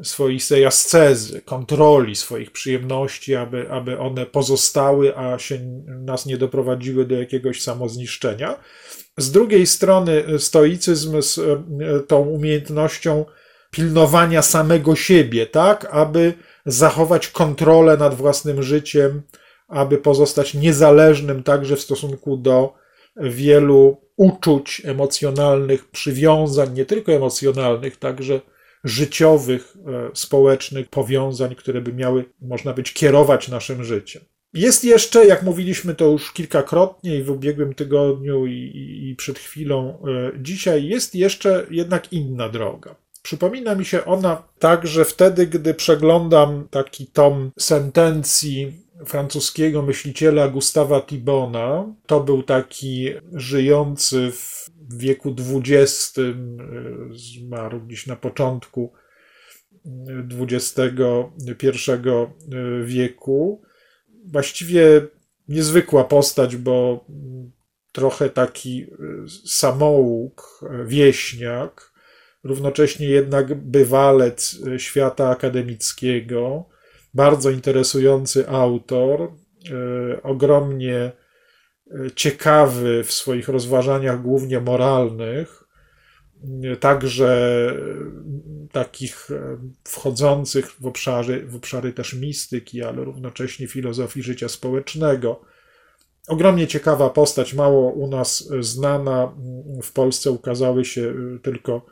swoistej 0.02 0.66
ascezy, 0.66 1.42
kontroli 1.42 2.16
swoich 2.16 2.50
przyjemności, 2.50 3.34
aby, 3.34 3.70
aby 3.70 3.98
one 3.98 4.26
pozostały, 4.26 5.18
a 5.18 5.38
się 5.38 5.58
nas 5.86 6.26
nie 6.26 6.36
doprowadziły 6.36 7.04
do 7.04 7.14
jakiegoś 7.14 7.62
samozniszczenia. 7.62 8.58
Z 9.16 9.30
drugiej 9.30 9.66
strony 9.66 10.24
stoicyzm 10.38 11.22
z 11.22 11.38
e, 11.38 12.00
tą 12.00 12.20
umiejętnością 12.20 13.24
pilnowania 13.70 14.42
samego 14.42 14.96
siebie, 14.96 15.46
tak, 15.46 15.86
aby 15.90 16.34
zachować 16.66 17.28
kontrolę 17.28 17.96
nad 17.96 18.14
własnym 18.14 18.62
życiem, 18.62 19.22
aby 19.68 19.98
pozostać 19.98 20.54
niezależnym 20.54 21.42
także 21.42 21.76
w 21.76 21.80
stosunku 21.80 22.36
do 22.36 22.74
wielu 23.16 23.96
uczuć 24.16 24.82
emocjonalnych, 24.84 25.88
przywiązań, 25.90 26.74
nie 26.74 26.84
tylko 26.84 27.12
emocjonalnych, 27.12 27.96
także 27.96 28.40
życiowych, 28.84 29.76
e, 29.86 30.10
społecznych 30.14 30.88
powiązań, 30.88 31.54
które 31.54 31.80
by 31.80 31.92
miały, 31.92 32.24
można 32.40 32.72
być, 32.72 32.92
kierować 32.92 33.48
naszym 33.48 33.84
życiem. 33.84 34.22
Jest 34.52 34.84
jeszcze, 34.84 35.26
jak 35.26 35.42
mówiliśmy 35.42 35.94
to 35.94 36.04
już 36.04 36.32
kilkakrotnie 36.32 37.16
i 37.16 37.22
w 37.22 37.30
ubiegłym 37.30 37.74
tygodniu, 37.74 38.46
i, 38.46 38.52
i, 38.52 39.10
i 39.10 39.16
przed 39.16 39.38
chwilą, 39.38 39.98
e, 40.08 40.32
dzisiaj, 40.42 40.86
jest 40.86 41.14
jeszcze 41.14 41.66
jednak 41.70 42.12
inna 42.12 42.48
droga. 42.48 42.96
Przypomina 43.26 43.74
mi 43.74 43.84
się 43.84 44.04
ona 44.04 44.42
także 44.58 45.04
wtedy, 45.04 45.46
gdy 45.46 45.74
przeglądam 45.74 46.68
taki 46.70 47.06
tom 47.06 47.52
sentencji 47.58 48.72
francuskiego 49.06 49.82
myśliciela 49.82 50.48
Gustawa 50.48 51.00
Thibona. 51.00 51.94
To 52.06 52.20
był 52.20 52.42
taki 52.42 53.10
żyjący 53.32 54.32
w 54.32 54.70
wieku 54.96 55.34
XX, 55.38 56.18
e, 56.18 56.22
zmarł 57.14 57.80
gdzieś 57.80 58.06
na 58.06 58.16
początku 58.16 58.92
XXI 60.40 60.78
e, 60.92 62.84
wieku. 62.84 63.62
Właściwie 64.24 65.06
niezwykła 65.48 66.04
postać, 66.04 66.56
bo 66.56 67.04
trochę 67.92 68.30
taki 68.30 68.82
e, 68.82 68.86
samouk, 69.46 70.60
wieśniak, 70.84 71.95
równocześnie 72.46 73.06
jednak 73.06 73.54
bywalec 73.54 74.58
świata 74.78 75.28
akademickiego, 75.28 76.68
bardzo 77.16 77.50
interesujący 77.50 78.48
autor, 78.48 79.20
e, 79.22 80.22
ogromnie 80.22 80.96
e, 80.96 81.12
ciekawy 82.14 83.04
w 83.04 83.12
swoich 83.12 83.48
rozważaniach, 83.48 84.22
głównie 84.22 84.60
moralnych, 84.60 85.64
e, 86.64 86.76
także 86.76 87.72
takich 88.72 89.28
wchodzących 89.84 90.70
w 90.80 90.86
obszary, 90.86 91.46
w 91.46 91.56
obszary 91.56 91.92
też 91.92 92.14
mistyki, 92.14 92.82
ale 92.82 93.04
równocześnie 93.04 93.66
filozofii 93.66 94.22
życia 94.22 94.48
społecznego. 94.48 95.40
Ogromnie 96.28 96.66
ciekawa 96.66 97.10
postać, 97.10 97.54
mało 97.54 97.92
u 97.92 98.08
nas 98.08 98.48
znana. 98.60 99.32
W 99.82 99.92
Polsce 99.92 100.30
ukazały 100.30 100.84
się 100.84 101.14
tylko 101.42 101.86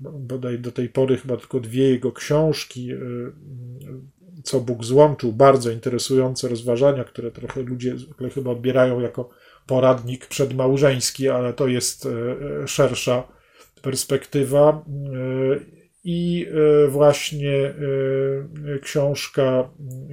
bodaj 0.00 0.58
do 0.58 0.72
tej 0.72 0.88
pory 0.88 1.16
chyba 1.16 1.36
tylko 1.36 1.60
dwie 1.60 1.90
jego 1.90 2.12
książki, 2.12 2.90
co 4.44 4.60
Bóg 4.60 4.84
złączył, 4.84 5.32
bardzo 5.32 5.70
interesujące 5.70 6.48
rozważania, 6.48 7.04
które 7.04 7.30
trochę 7.30 7.62
ludzie 7.62 7.96
chyba 8.34 8.50
odbierają 8.50 9.00
jako 9.00 9.30
poradnik 9.66 10.26
przedmałżeński, 10.26 11.28
ale 11.28 11.52
to 11.52 11.68
jest 11.68 12.06
e, 12.06 12.68
szersza 12.68 13.28
perspektywa. 13.82 14.84
I 16.06 16.46
właśnie 16.88 17.74
książka 18.82 19.70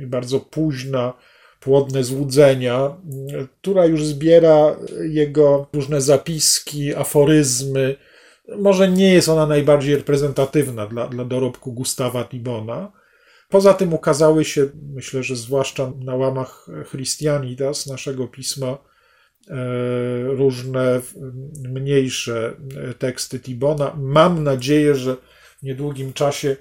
bardzo 0.08 0.40
późna, 0.40 1.14
Płodne 1.62 2.04
złudzenia, 2.04 2.98
która 3.62 3.86
już 3.86 4.06
zbiera 4.06 4.76
jego 5.02 5.68
różne 5.74 6.02
zapiski, 6.02 6.96
aforyzmy. 6.96 7.96
Może 8.58 8.92
nie 8.92 9.14
jest 9.14 9.30
ona 9.30 9.48
najbardziej 9.48 9.96
reprezentatywna 9.96 10.88
dla, 10.88 11.08
dla 11.08 11.26
dorobku 11.26 11.74
Gustawa 11.74 12.24
Tibona, 12.24 12.92
Poza 13.52 13.74
tym 13.74 13.94
ukazały 13.94 14.46
się, 14.46 14.70
myślę, 14.94 15.24
że 15.24 15.36
zwłaszcza 15.36 15.92
na 16.00 16.16
łamach 16.16 16.68
Christianitas, 16.90 17.88
naszego 17.88 18.28
pisma, 18.28 18.68
e, 18.68 18.78
różne 20.24 21.02
mniejsze 21.70 22.54
teksty 23.00 23.40
Tibona. 23.40 23.96
Mam 23.98 24.44
nadzieję, 24.44 24.96
że 24.96 25.16
w 25.60 25.64
niedługim 25.64 26.14
czasie 26.14 26.56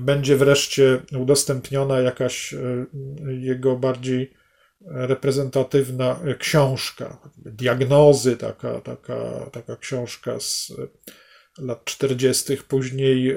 będzie 0.00 0.36
wreszcie 0.36 1.00
udostępniona 1.18 2.00
jakaś 2.00 2.54
e, 2.54 2.86
jego 3.28 3.76
bardziej 3.76 4.34
reprezentatywna 4.86 6.20
książka, 6.38 7.18
diagnozy, 7.36 8.36
taka, 8.36 8.80
taka, 8.80 9.50
taka 9.52 9.76
książka 9.76 10.40
z 10.40 10.72
lat 11.58 11.84
40., 11.84 12.56
później 12.68 13.30
e, 13.30 13.36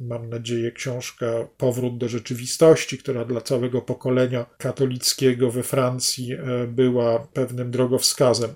mam 0.00 0.30
nadzieję, 0.30 0.72
książka 0.72 1.26
Powrót 1.56 1.98
do 1.98 2.08
rzeczywistości, 2.08 2.98
która 2.98 3.24
dla 3.24 3.40
całego 3.40 3.82
pokolenia 3.82 4.46
katolickiego 4.58 5.50
we 5.50 5.62
Francji 5.62 6.32
e, 6.32 6.38
była 6.66 7.18
pewnym 7.18 7.70
drogowskazem. 7.70 8.50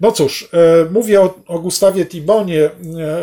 No 0.00 0.12
cóż, 0.12 0.48
e, 0.52 0.86
mówię 0.90 1.20
o, 1.20 1.40
o 1.46 1.58
Gustawie 1.58 2.06
Tibonie 2.06 2.70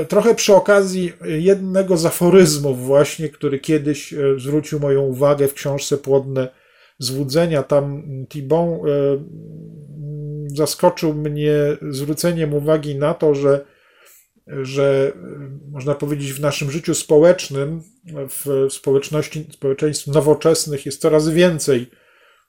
trochę 0.09 0.35
przy 0.35 0.55
okazji 0.55 1.13
jednego 1.25 1.97
z 1.97 2.05
aforyzmów 2.05 2.85
właśnie, 2.85 3.29
który 3.29 3.59
kiedyś 3.59 4.13
zwrócił 4.37 4.79
moją 4.79 5.01
uwagę 5.01 5.47
w 5.47 5.53
książce 5.53 5.97
Płodne 5.97 6.64
Złudzenia. 6.99 7.63
Tam 7.63 8.03
Tibon 8.29 8.79
zaskoczył 10.47 11.13
mnie 11.13 11.53
zwróceniem 11.89 12.53
uwagi 12.53 12.95
na 12.95 13.13
to, 13.13 13.35
że 13.35 13.65
że 14.47 15.11
można 15.71 15.95
powiedzieć 15.95 16.33
w 16.33 16.41
naszym 16.41 16.71
życiu 16.71 16.95
społecznym, 16.95 17.83
w 18.29 18.67
społeczności, 18.73 19.47
społeczeństw 19.51 20.07
nowoczesnych 20.07 20.85
jest 20.85 21.01
coraz 21.01 21.29
więcej 21.29 21.89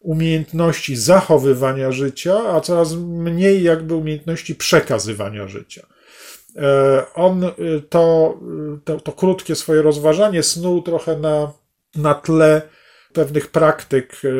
umiejętności 0.00 0.96
zachowywania 0.96 1.92
życia, 1.92 2.50
a 2.50 2.61
coraz 2.61 2.94
mniej 2.94 3.62
jakby 3.62 3.94
umiejętności 3.94 4.54
przekazywania 4.54 5.48
życia. 5.48 5.87
E, 6.56 7.02
on 7.14 7.44
to, 7.90 8.38
to, 8.85 9.00
to 9.00 9.12
krótkie 9.12 9.54
swoje 9.54 9.82
rozważanie 9.82 10.42
snuł 10.42 10.82
trochę 10.82 11.18
na, 11.18 11.52
na 11.94 12.14
tle 12.14 12.62
pewnych 13.16 13.50
praktyk 13.50 14.22
e, 14.24 14.31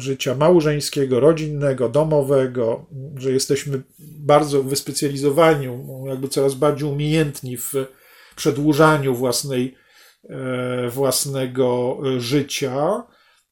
życia 0.00 0.34
małżeńskiego, 0.34 1.20
rodzinnego, 1.20 1.88
domowego, 1.88 2.86
że 3.16 3.30
jesteśmy 3.32 3.82
bardzo 4.18 4.62
wyspecjalizowani, 4.62 5.68
jakby 6.06 6.28
coraz 6.28 6.54
bardziej 6.54 6.88
umiejętni 6.88 7.56
w 7.56 7.72
przedłużaniu 8.36 9.14
własnej, 9.14 9.74
e, 10.28 10.88
własnego 10.88 11.98
życia 12.18 13.02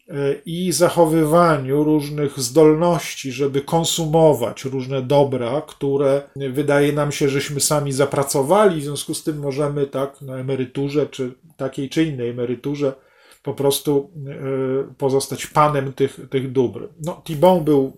e, 0.08 0.34
i 0.46 0.72
zachowywaniu 0.72 1.84
różnych 1.84 2.40
zdolności, 2.40 3.32
żeby 3.32 3.60
konsumować 3.60 4.64
różne 4.64 5.02
dobra, 5.02 5.62
które 5.66 6.22
wydaje 6.52 6.92
nam 6.92 7.12
się, 7.12 7.28
żeśmy 7.28 7.60
sami 7.60 7.92
zapracowali, 7.92 8.80
w 8.80 8.84
związku 8.84 9.14
z 9.14 9.24
tym 9.24 9.38
możemy 9.38 9.86
tak 9.86 10.22
na 10.22 10.36
emeryturze, 10.36 11.06
czy 11.06 11.32
takiej 11.56 11.88
czy 11.88 12.04
innej 12.04 12.30
emeryturze, 12.30 12.92
po 13.44 13.54
prostu 13.54 14.10
e, 14.26 14.94
pozostać 14.98 15.46
panem 15.46 15.92
tych, 15.92 16.20
tych 16.30 16.52
dóbr. 16.52 16.88
No, 17.04 17.22
Thibon 17.24 17.64
był 17.64 17.92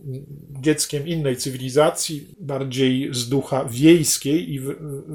dzieckiem 0.61 1.07
innej 1.07 1.37
cywilizacji, 1.37 2.35
bardziej 2.41 3.09
z 3.15 3.29
ducha 3.29 3.65
wiejskiej 3.65 4.55
i 4.55 4.61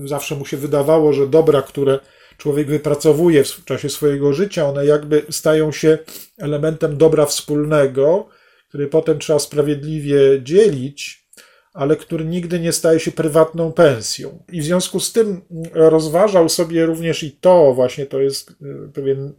zawsze 0.05 0.35
mu 0.35 0.45
się 0.45 0.57
wydawało, 0.57 1.13
że 1.13 1.27
dobra, 1.27 1.61
które 1.61 1.99
człowiek 2.37 2.67
wypracowuje 2.67 3.43
w 3.43 3.65
czasie 3.65 3.89
swojego 3.89 4.33
życia, 4.33 4.69
one 4.69 4.85
jakby 4.85 5.25
stają 5.29 5.71
się 5.71 5.97
elementem 6.37 6.97
dobra 6.97 7.25
wspólnego, 7.25 8.29
który 8.69 8.87
potem 8.87 9.19
trzeba 9.19 9.39
sprawiedliwie 9.39 10.19
dzielić, 10.43 11.27
ale 11.73 11.95
który 11.95 12.25
nigdy 12.25 12.59
nie 12.59 12.71
staje 12.71 12.99
się 12.99 13.11
prywatną 13.11 13.71
pensją. 13.71 14.43
I 14.51 14.61
w 14.61 14.65
związku 14.65 14.99
z 14.99 15.11
tym 15.11 15.41
rozważał 15.73 16.49
sobie 16.49 16.85
również 16.85 17.23
i 17.23 17.31
to, 17.31 17.73
właśnie 17.73 18.05
to 18.05 18.21
jest 18.21 18.51
e, 18.51 18.91
pewien 18.93 19.33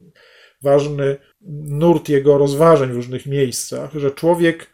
ważny 0.63 1.17
nurt 1.65 2.09
jego 2.09 2.39
rozważań 2.39 2.93
w 2.93 2.97
różnych 2.97 3.27
miejscach, 3.27 3.91
że 3.95 4.11
człowiek, 4.11 4.67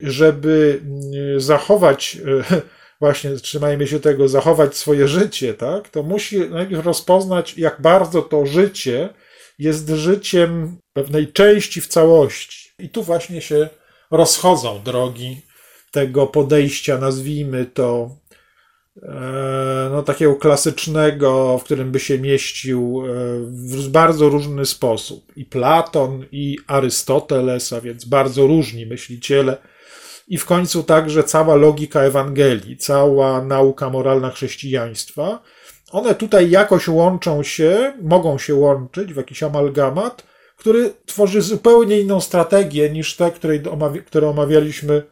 żeby 0.00 0.80
mm, 0.82 1.40
zachować, 1.40 2.18
e, 2.50 2.60
właśnie 3.00 3.30
trzymajmy 3.30 3.86
się 3.86 4.00
tego, 4.00 4.28
zachować 4.28 4.76
swoje 4.76 5.08
życie, 5.08 5.54
tak, 5.54 5.88
to 5.88 6.02
musi 6.02 6.40
najpierw 6.40 6.86
rozpoznać, 6.86 7.58
jak 7.58 7.80
bardzo 7.80 8.22
to 8.22 8.46
życie 8.46 9.08
jest 9.58 9.88
życiem 9.88 10.76
pewnej 10.92 11.32
części 11.32 11.80
w 11.80 11.86
całości. 11.86 12.70
I 12.78 12.88
tu 12.88 13.02
właśnie 13.02 13.40
się 13.40 13.68
rozchodzą 14.10 14.82
drogi 14.84 15.40
tego 15.90 16.26
podejścia, 16.26 16.98
nazwijmy 16.98 17.66
to 17.66 18.16
no, 19.90 20.02
takiego 20.02 20.34
klasycznego, 20.34 21.58
w 21.58 21.64
którym 21.64 21.92
by 21.92 22.00
się 22.00 22.18
mieścił 22.18 23.02
e, 23.06 23.10
w 23.50 23.88
bardzo 23.88 24.28
różny 24.28 24.66
sposób. 24.66 25.32
I 25.36 25.44
Platon, 25.44 26.24
i 26.32 26.58
Arystoteles, 26.66 27.72
a 27.72 27.80
więc 27.80 28.04
bardzo 28.04 28.46
różni 28.46 28.86
myśliciele. 28.86 29.56
I 30.28 30.38
w 30.38 30.44
końcu 30.44 30.82
także 30.82 31.24
cała 31.24 31.54
logika 31.54 32.00
Ewangelii, 32.00 32.76
cała 32.76 33.44
nauka 33.44 33.90
moralna 33.90 34.30
chrześcijaństwa. 34.30 35.42
One 35.92 36.14
tutaj 36.14 36.50
jakoś 36.50 36.88
łączą 36.88 37.42
się, 37.42 37.92
mogą 38.02 38.38
się 38.38 38.54
łączyć 38.54 39.12
w 39.12 39.16
jakiś 39.16 39.42
amalgamat, 39.42 40.24
który 40.56 40.94
tworzy 41.06 41.42
zupełnie 41.42 42.00
inną 42.00 42.20
strategię 42.20 42.90
niż 42.90 43.16
te, 43.16 43.32
które 44.06 44.28
omawialiśmy 44.28 45.02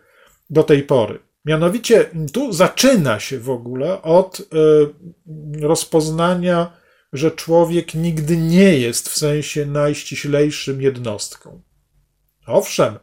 do 0.50 0.62
tej 0.62 0.82
pory. 0.82 1.31
Mianowicie 1.44 2.10
tu 2.32 2.52
zaczyna 2.52 3.20
się 3.20 3.38
w 3.38 3.50
ogóle 3.50 4.02
od 4.02 4.40
y, 4.40 4.44
rozpoznania, 5.60 6.72
że 7.12 7.30
człowiek 7.30 7.94
nigdy 7.94 8.36
nie 8.36 8.78
jest 8.78 9.08
w 9.08 9.16
sensie 9.16 9.66
najściślejszym 9.66 10.82
jednostką. 10.82 11.62
Owszem, 12.46 12.98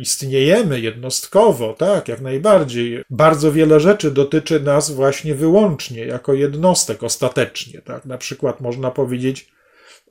istniejemy 0.00 0.80
jednostkowo, 0.80 1.74
tak, 1.74 2.08
jak 2.08 2.20
najbardziej. 2.20 3.02
Bardzo 3.10 3.52
wiele 3.52 3.80
rzeczy 3.80 4.10
dotyczy 4.10 4.60
nas 4.60 4.90
właśnie 4.90 5.34
wyłącznie 5.34 6.06
jako 6.06 6.34
jednostek 6.34 7.02
ostatecznie, 7.02 7.82
tak. 7.82 8.04
Na 8.04 8.18
przykład 8.18 8.60
można 8.60 8.90
powiedzieć, 8.90 9.52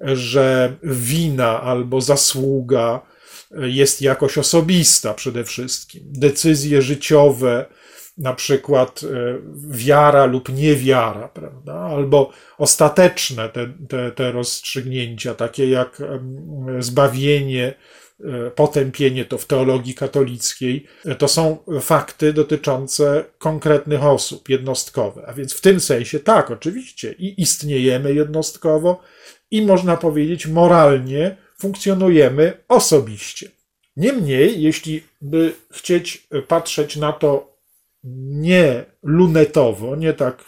że 0.02 0.76
wina 0.84 1.62
albo 1.62 2.02
zasługa 2.02 3.02
jest 3.52 4.02
jakoś 4.02 4.38
osobista 4.38 5.14
przede 5.14 5.44
wszystkim. 5.44 6.04
Decyzje 6.06 6.82
życiowe, 6.82 7.66
na 8.18 8.34
przykład 8.34 9.02
e, 9.04 9.08
wiara 9.70 10.26
lub 10.26 10.50
niewiara, 10.50 11.28
prawda? 11.28 11.74
albo 11.74 12.32
ostateczne 12.58 13.50
te, 13.50 13.74
te, 13.90 14.12
te 14.12 14.32
rozstrzygnięcia, 14.32 15.36
takie 15.36 15.70
jak 15.70 16.02
zbawienie, 16.80 17.74
e, 18.20 18.52
potępienie 18.52 19.26
to 19.26 19.38
w 19.38 19.46
teologii 19.46 19.94
katolickiej, 19.94 20.86
to 21.18 21.28
są 21.28 21.58
fakty 21.82 22.34
dotyczące 22.34 23.26
konkretnych 23.38 24.04
osób, 24.04 24.50
jednostkowe. 24.50 25.26
A 25.28 25.34
więc 25.34 25.54
w 25.54 25.62
tym 25.62 25.80
sensie 25.80 26.20
tak, 26.20 26.52
oczywiście, 26.52 27.16
i 27.20 27.42
istniejemy 27.42 28.14
jednostkowo, 28.14 29.02
i 29.52 29.62
można 29.62 29.98
powiedzieć 29.98 30.48
moralnie 30.48 31.45
funkcjonujemy 31.60 32.64
osobiście. 32.68 33.52
Niemniej, 33.98 34.62
jeśli 34.62 35.04
by 35.22 35.54
chcieć 35.72 36.28
patrzeć 36.48 36.96
na 36.96 37.14
to 37.14 37.56
nie 38.28 38.86
lunetowo, 39.04 39.96
nie 39.96 40.14
tak 40.14 40.46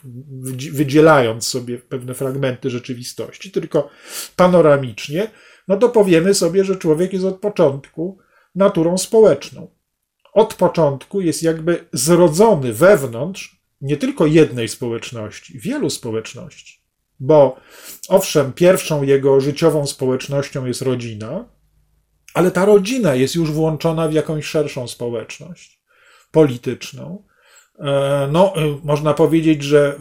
wydzielając 0.72 1.48
sobie 1.48 1.78
pewne 1.78 2.14
fragmenty 2.14 2.70
rzeczywistości, 2.70 3.52
tylko 3.52 3.90
panoramicznie, 4.36 5.30
no 5.68 5.78
to 5.78 5.90
powiemy 5.90 6.34
sobie, 6.34 6.64
że 6.64 6.76
człowiek 6.76 7.14
jest 7.14 7.26
od 7.26 7.40
początku 7.40 8.20
naturą 8.56 8.98
społeczną. 8.98 9.68
Od 10.34 10.54
początku 10.54 11.22
jest 11.22 11.44
jakby 11.44 11.86
zrodzony 11.94 12.74
wewnątrz 12.74 13.62
nie 13.82 13.98
tylko 13.98 14.26
jednej 14.26 14.68
społeczności, 14.68 15.60
wielu 15.60 15.90
społeczności. 15.90 16.87
Bo 17.20 17.56
owszem, 18.10 18.54
pierwszą 18.54 19.04
jego 19.04 19.42
życiową 19.42 19.88
społecznością 19.88 20.66
jest 20.66 20.82
rodzina, 20.82 21.46
ale 22.34 22.52
ta 22.52 22.66
rodzina 22.66 23.16
jest 23.16 23.36
już 23.36 23.52
włączona 23.52 24.08
w 24.08 24.14
jakąś 24.14 24.46
szerszą 24.46 24.88
społeczność 24.88 25.82
polityczną. 26.32 27.24
E, 27.80 28.28
no, 28.32 28.54
e, 28.56 28.78
można 28.84 29.14
powiedzieć, 29.14 29.64
że 29.64 30.00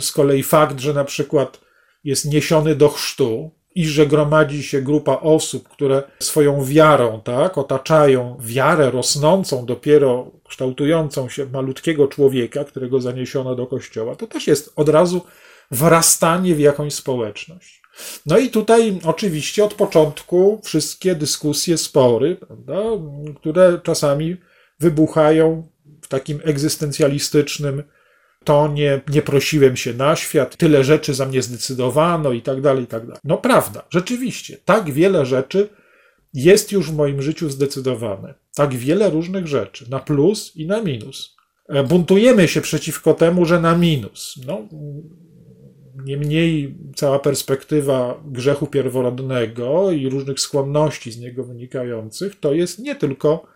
z 0.00 0.12
kolei 0.12 0.42
fakt, 0.42 0.80
że 0.80 0.94
na 0.94 1.04
przykład 1.04 1.60
jest 2.04 2.24
niesiony 2.24 2.74
do 2.74 2.88
chrztu 2.88 3.50
i 3.74 3.86
że 3.86 4.06
gromadzi 4.06 4.62
się 4.62 4.82
grupa 4.82 5.12
osób, 5.12 5.68
które 5.68 6.02
swoją 6.18 6.64
wiarą, 6.64 7.20
tak, 7.24 7.58
otaczają 7.58 8.36
wiarę 8.40 8.90
rosnącą, 8.90 9.66
dopiero 9.66 10.30
kształtującą 10.48 11.28
się 11.28 11.46
malutkiego 11.46 12.08
człowieka, 12.08 12.64
którego 12.64 13.00
zaniesiono 13.00 13.54
do 13.54 13.66
kościoła, 13.66 14.16
to 14.16 14.26
też 14.26 14.46
jest 14.46 14.72
od 14.76 14.88
razu 14.88 15.20
wrastanie 15.70 16.54
w 16.54 16.60
jakąś 16.60 16.94
społeczność. 16.94 17.82
No 18.26 18.38
i 18.38 18.50
tutaj 18.50 19.00
oczywiście 19.04 19.64
od 19.64 19.74
początku 19.74 20.60
wszystkie 20.64 21.14
dyskusje, 21.14 21.78
spory, 21.78 22.36
prawda, 22.36 22.74
które 23.36 23.80
czasami 23.82 24.36
wybuchają 24.80 25.68
w 26.02 26.08
takim 26.08 26.40
egzystencjalistycznym 26.44 27.82
tonie, 28.44 29.00
nie 29.08 29.22
prosiłem 29.22 29.76
się 29.76 29.94
na 29.94 30.16
świat, 30.16 30.56
tyle 30.56 30.84
rzeczy 30.84 31.14
za 31.14 31.26
mnie 31.26 31.42
zdecydowano 31.42 32.32
i 32.32 32.42
tak 32.42 32.60
dalej, 32.60 32.84
i 32.84 32.86
tak 32.86 33.06
dalej. 33.06 33.20
No 33.24 33.36
prawda, 33.36 33.82
rzeczywiście, 33.90 34.56
tak 34.64 34.90
wiele 34.90 35.26
rzeczy 35.26 35.68
jest 36.34 36.72
już 36.72 36.90
w 36.90 36.96
moim 36.96 37.22
życiu 37.22 37.50
zdecydowane. 37.50 38.34
Tak 38.54 38.74
wiele 38.74 39.10
różnych 39.10 39.46
rzeczy, 39.46 39.90
na 39.90 39.98
plus 39.98 40.56
i 40.56 40.66
na 40.66 40.82
minus. 40.82 41.36
E, 41.68 41.84
buntujemy 41.84 42.48
się 42.48 42.60
przeciwko 42.60 43.14
temu, 43.14 43.44
że 43.44 43.60
na 43.60 43.76
minus. 43.76 44.40
No, 44.46 44.68
Niemniej 46.04 46.74
cała 46.96 47.18
perspektywa 47.18 48.20
grzechu 48.26 48.66
pierworodnego 48.66 49.90
i 49.90 50.08
różnych 50.08 50.40
skłonności 50.40 51.12
z 51.12 51.18
niego 51.18 51.44
wynikających 51.44 52.40
to 52.40 52.54
jest 52.54 52.78
nie 52.78 52.94
tylko 52.94 53.46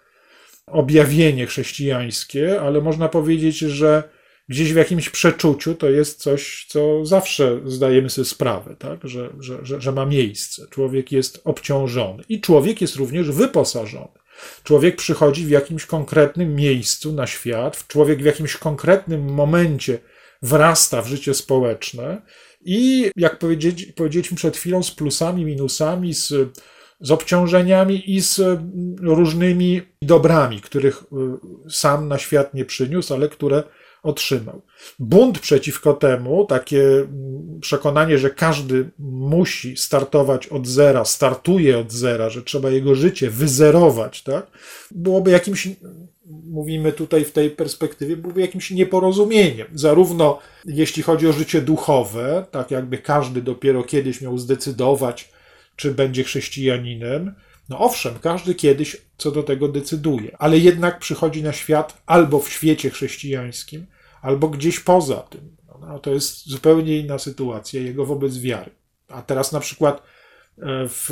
objawienie 0.66 1.46
chrześcijańskie, 1.46 2.60
ale 2.60 2.80
można 2.80 3.08
powiedzieć, 3.08 3.58
że 3.58 4.02
gdzieś 4.48 4.72
w 4.72 4.76
jakimś 4.76 5.08
przeczuciu 5.08 5.74
to 5.74 5.90
jest 5.90 6.22
coś, 6.22 6.66
co 6.68 7.06
zawsze 7.06 7.60
zdajemy 7.64 8.10
sobie 8.10 8.24
sprawę, 8.24 8.76
tak? 8.78 9.00
że, 9.04 9.30
że, 9.40 9.66
że, 9.66 9.80
że 9.80 9.92
ma 9.92 10.06
miejsce. 10.06 10.66
Człowiek 10.70 11.12
jest 11.12 11.40
obciążony 11.44 12.22
i 12.28 12.40
człowiek 12.40 12.80
jest 12.80 12.96
również 12.96 13.30
wyposażony. 13.30 14.22
Człowiek 14.64 14.96
przychodzi 14.96 15.46
w 15.46 15.50
jakimś 15.50 15.86
konkretnym 15.86 16.54
miejscu 16.54 17.12
na 17.12 17.26
świat, 17.26 17.86
człowiek 17.88 18.22
w 18.22 18.24
jakimś 18.24 18.56
konkretnym 18.56 19.32
momencie 19.32 19.98
wrasta 20.42 21.02
w 21.02 21.06
życie 21.06 21.34
społeczne 21.34 22.22
i 22.64 23.10
jak 23.16 23.38
powiedzieliśmy 23.96 24.36
przed 24.36 24.56
chwilą, 24.56 24.82
z 24.82 24.90
plusami, 24.90 25.44
minusami, 25.44 26.14
z, 26.14 26.32
z 27.00 27.10
obciążeniami 27.10 28.14
i 28.14 28.20
z 28.20 28.40
różnymi 29.00 29.82
dobrami, 30.02 30.60
których 30.60 31.02
y, 31.02 31.70
sam 31.70 32.08
na 32.08 32.18
świat 32.18 32.54
nie 32.54 32.64
przyniósł, 32.64 33.14
ale 33.14 33.28
które 33.28 33.62
otrzymał. 34.02 34.62
Bunt 34.98 35.38
przeciwko 35.38 35.94
temu, 35.94 36.44
takie 36.44 37.06
przekonanie, 37.62 38.18
że 38.18 38.30
każdy 38.30 38.90
musi 38.98 39.76
startować 39.76 40.46
od 40.46 40.66
zera, 40.66 41.04
startuje 41.04 41.78
od 41.78 41.92
zera, 41.92 42.30
że 42.30 42.42
trzeba 42.42 42.70
jego 42.70 42.94
życie 42.94 43.30
wyzerować, 43.30 44.22
tak? 44.22 44.46
byłoby 44.90 45.30
jakimś 45.30 45.68
mówimy 46.26 46.92
tutaj 46.92 47.24
w 47.24 47.32
tej 47.32 47.50
perspektywie, 47.50 48.16
byłby 48.16 48.40
jakimś 48.40 48.70
nieporozumieniem. 48.70 49.66
Zarówno 49.74 50.38
jeśli 50.64 51.02
chodzi 51.02 51.28
o 51.28 51.32
życie 51.32 51.60
duchowe, 51.60 52.46
tak 52.50 52.70
jakby 52.70 52.98
każdy 52.98 53.42
dopiero 53.42 53.82
kiedyś 53.82 54.20
miał 54.20 54.38
zdecydować, 54.38 55.28
czy 55.76 55.90
będzie 55.94 56.24
chrześcijaninem. 56.24 57.34
No 57.68 57.78
owszem, 57.78 58.14
każdy 58.20 58.54
kiedyś 58.54 58.96
co 59.18 59.30
do 59.30 59.42
tego 59.42 59.68
decyduje, 59.68 60.36
ale 60.38 60.58
jednak 60.58 60.98
przychodzi 60.98 61.42
na 61.42 61.52
świat 61.52 62.02
albo 62.06 62.38
w 62.38 62.48
świecie 62.48 62.90
chrześcijańskim, 62.90 63.86
albo 64.22 64.48
gdzieś 64.48 64.80
poza 64.80 65.16
tym. 65.16 65.56
No, 65.88 65.98
to 65.98 66.10
jest 66.10 66.48
zupełnie 66.48 66.98
inna 66.98 67.18
sytuacja 67.18 67.80
jego 67.80 68.06
wobec 68.06 68.38
wiary. 68.38 68.70
A 69.08 69.22
teraz 69.22 69.52
na 69.52 69.60
przykład 69.60 70.02
e, 70.58 70.88
w 70.88 71.10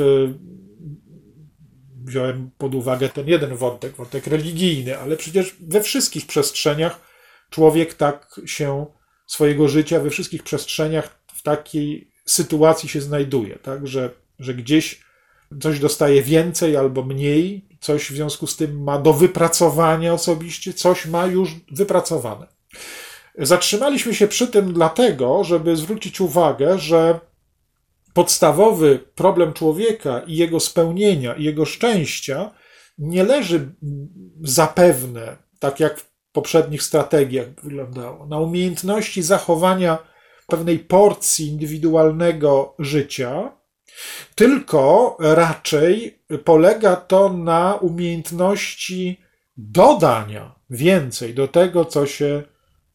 wziąłem 2.04 2.50
pod 2.58 2.74
uwagę 2.74 3.08
ten 3.08 3.28
jeden 3.28 3.56
wątek, 3.56 3.96
wątek 3.96 4.26
religijny, 4.26 4.98
ale 4.98 5.16
przecież 5.16 5.56
we 5.60 5.80
wszystkich 5.80 6.26
przestrzeniach 6.26 7.00
człowiek 7.50 7.94
tak 7.94 8.40
się 8.46 8.86
swojego 9.26 9.68
życia, 9.68 10.00
we 10.00 10.10
wszystkich 10.10 10.42
przestrzeniach 10.42 11.20
w 11.34 11.42
takiej 11.42 12.10
sytuacji 12.26 12.88
się 12.88 13.00
znajduje, 13.00 13.58
tak, 13.58 13.86
że, 13.86 14.10
że 14.38 14.54
gdzieś 14.54 15.00
coś 15.60 15.78
dostaje 15.78 16.22
więcej 16.22 16.76
albo 16.76 17.02
mniej, 17.02 17.64
coś 17.80 18.10
w 18.10 18.14
związku 18.14 18.46
z 18.46 18.56
tym 18.56 18.82
ma 18.82 18.98
do 18.98 19.12
wypracowania 19.12 20.14
osobiście, 20.14 20.72
coś 20.72 21.06
ma 21.06 21.26
już 21.26 21.50
wypracowane. 21.72 22.46
Zatrzymaliśmy 23.40 24.14
się 24.14 24.28
przy 24.28 24.48
tym 24.48 24.72
dlatego, 24.72 25.44
żeby 25.44 25.76
zwrócić 25.76 26.20
uwagę, 26.20 26.78
że 26.78 27.20
podstawowy 28.14 28.98
problem 29.14 29.52
człowieka 29.52 30.20
i 30.26 30.36
jego 30.36 30.60
spełnienia, 30.60 31.34
i 31.34 31.44
jego 31.44 31.64
szczęścia 31.64 32.50
nie 32.98 33.24
leży 33.24 33.74
zapewne, 34.42 35.36
tak 35.58 35.80
jak 35.80 36.00
w 36.00 36.10
poprzednich 36.32 36.82
strategiach 36.82 37.46
wyglądało, 37.62 38.26
na 38.26 38.38
umiejętności 38.38 39.22
zachowania 39.22 39.98
pewnej 40.46 40.78
porcji 40.78 41.48
indywidualnego 41.48 42.74
życia, 42.78 43.52
tylko 44.34 45.16
raczej 45.20 46.22
polega 46.44 46.96
to 46.96 47.32
na 47.32 47.74
umiejętności 47.74 49.20
dodania 49.56 50.54
więcej 50.70 51.34
do 51.34 51.48
tego, 51.48 51.84
co 51.84 52.06
się 52.06 52.42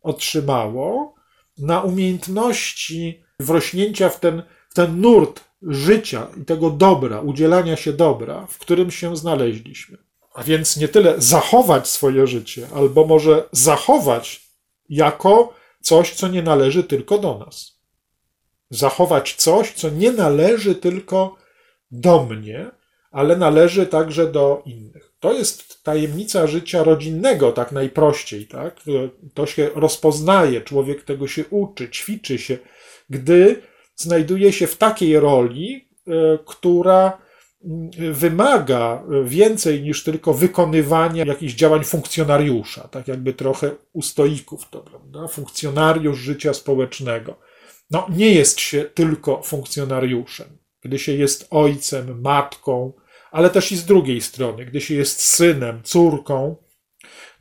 otrzymało, 0.05 1.15
na 1.57 1.81
umiejętności 1.81 3.23
wrośnięcia 3.39 4.09
w 4.09 4.19
ten 4.19 4.43
ten 4.75 5.01
nurt 5.01 5.43
życia 5.61 6.27
i 6.41 6.45
tego 6.45 6.69
dobra, 6.69 7.21
udzielania 7.21 7.75
się 7.75 7.93
dobra, 7.93 8.47
w 8.49 8.57
którym 8.57 8.91
się 8.91 9.17
znaleźliśmy. 9.17 9.97
A 10.33 10.43
więc 10.43 10.77
nie 10.77 10.87
tyle 10.87 11.15
zachować 11.17 11.87
swoje 11.87 12.27
życie, 12.27 12.67
albo 12.75 13.05
może 13.05 13.49
zachować 13.51 14.41
jako 14.89 15.53
coś, 15.81 16.13
co 16.13 16.27
nie 16.27 16.43
należy 16.43 16.83
tylko 16.83 17.17
do 17.17 17.37
nas. 17.37 17.79
Zachować 18.69 19.35
coś, 19.37 19.73
co 19.73 19.89
nie 19.89 20.11
należy 20.11 20.75
tylko 20.75 21.35
do 21.91 22.23
mnie, 22.23 22.71
ale 23.15 23.35
należy 23.35 23.85
także 23.85 24.31
do 24.31 24.61
innych. 24.65 25.13
To 25.19 25.33
jest 25.33 25.83
tajemnica 25.83 26.47
życia 26.47 26.83
rodzinnego, 26.83 27.51
tak 27.51 27.71
najprościej, 27.71 28.47
tak? 28.47 28.79
To 29.33 29.45
się 29.45 29.69
rozpoznaje, 29.75 30.61
człowiek 30.61 31.03
tego 31.03 31.27
się 31.27 31.45
uczy, 31.49 31.89
ćwiczy 31.89 32.37
się, 32.37 32.57
gdy 33.09 33.61
znajduje 33.95 34.53
się 34.53 34.67
w 34.67 34.77
takiej 34.77 35.19
roli, 35.19 35.89
e, 36.07 36.11
która 36.45 37.17
mm, 37.65 38.13
wymaga 38.13 39.03
więcej 39.23 39.81
niż 39.81 40.03
tylko 40.03 40.33
wykonywania 40.33 41.25
jakichś 41.25 41.53
działań 41.53 41.83
funkcjonariusza, 41.83 42.87
tak 42.87 43.07
jakby 43.07 43.33
trochę 43.33 43.71
u 43.93 44.01
stoików 44.01 44.69
to, 44.69 44.79
prawda? 44.79 45.27
Funkcjonariusz 45.27 46.17
życia 46.17 46.53
społecznego. 46.53 47.35
No, 47.91 48.07
nie 48.09 48.31
jest 48.31 48.59
się 48.59 48.83
tylko 48.83 49.41
funkcjonariuszem. 49.41 50.47
Gdy 50.81 50.99
się 50.99 51.11
jest 51.11 51.47
ojcem, 51.49 52.21
matką, 52.21 52.93
ale 53.35 53.49
też 53.49 53.71
i 53.71 53.77
z 53.77 53.85
drugiej 53.85 54.21
strony, 54.21 54.65
gdy 54.65 54.81
się 54.81 54.95
jest 54.95 55.21
synem, 55.21 55.83
córką, 55.83 56.55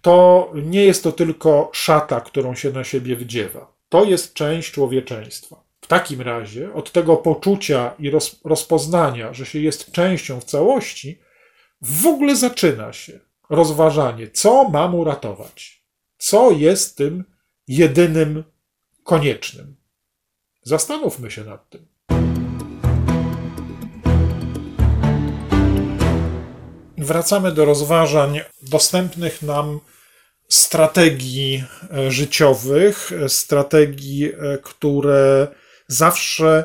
to 0.02 0.50
nie 0.54 0.84
jest 0.84 1.02
to 1.02 1.12
tylko 1.12 1.70
szata, 1.72 2.20
którą 2.20 2.54
się 2.54 2.70
na 2.70 2.84
siebie 2.84 3.16
wdziewa. 3.16 3.72
To 3.88 4.04
jest 4.04 4.34
część 4.34 4.72
człowieczeństwa. 4.72 5.64
W 5.80 5.86
takim 5.86 6.20
razie 6.20 6.72
od 6.72 6.92
tego 6.92 7.16
poczucia 7.16 7.94
i 7.98 8.10
roz, 8.10 8.40
rozpoznania, 8.44 9.34
że 9.34 9.46
się 9.46 9.58
jest 9.58 9.92
częścią 9.92 10.40
w 10.40 10.44
całości, 10.44 11.18
w 11.82 12.06
ogóle 12.06 12.36
zaczyna 12.36 12.92
się 12.92 13.20
rozważanie, 13.50 14.30
co 14.30 14.68
mam 14.68 14.94
uratować, 14.94 15.84
co 16.18 16.50
jest 16.50 16.96
tym 16.96 17.24
jedynym 17.68 18.44
koniecznym. 19.04 19.76
Zastanówmy 20.62 21.30
się 21.30 21.44
nad 21.44 21.70
tym. 21.70 21.93
Wracamy 27.04 27.52
do 27.52 27.64
rozważań 27.64 28.40
dostępnych 28.62 29.42
nam 29.42 29.80
strategii 30.48 31.64
e, 31.92 32.10
życiowych, 32.10 33.12
e, 33.12 33.28
strategii, 33.28 34.24
e, 34.24 34.58
które 34.62 35.48
zawsze 35.88 36.64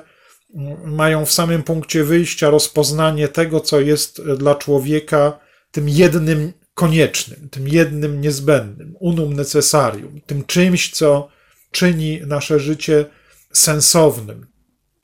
mają 0.86 1.26
w 1.26 1.32
samym 1.32 1.64
punkcie 1.64 2.04
wyjścia 2.04 2.50
rozpoznanie 2.50 3.28
tego, 3.28 3.60
co 3.60 3.80
jest 3.80 4.22
dla 4.22 4.56
człowieka 4.56 5.40
tym 5.72 5.90
jednym 5.90 6.54
koniecznym, 6.74 7.50
tym 7.50 7.68
jednym 7.68 8.22
niezbędnym, 8.22 8.96
unum 9.00 9.34
necessarium, 9.34 10.22
tym 10.26 10.46
czymś, 10.46 10.92
co 10.92 11.28
czyni 11.72 12.22
nasze 12.26 12.60
życie 12.60 13.06
sensownym. 13.54 14.48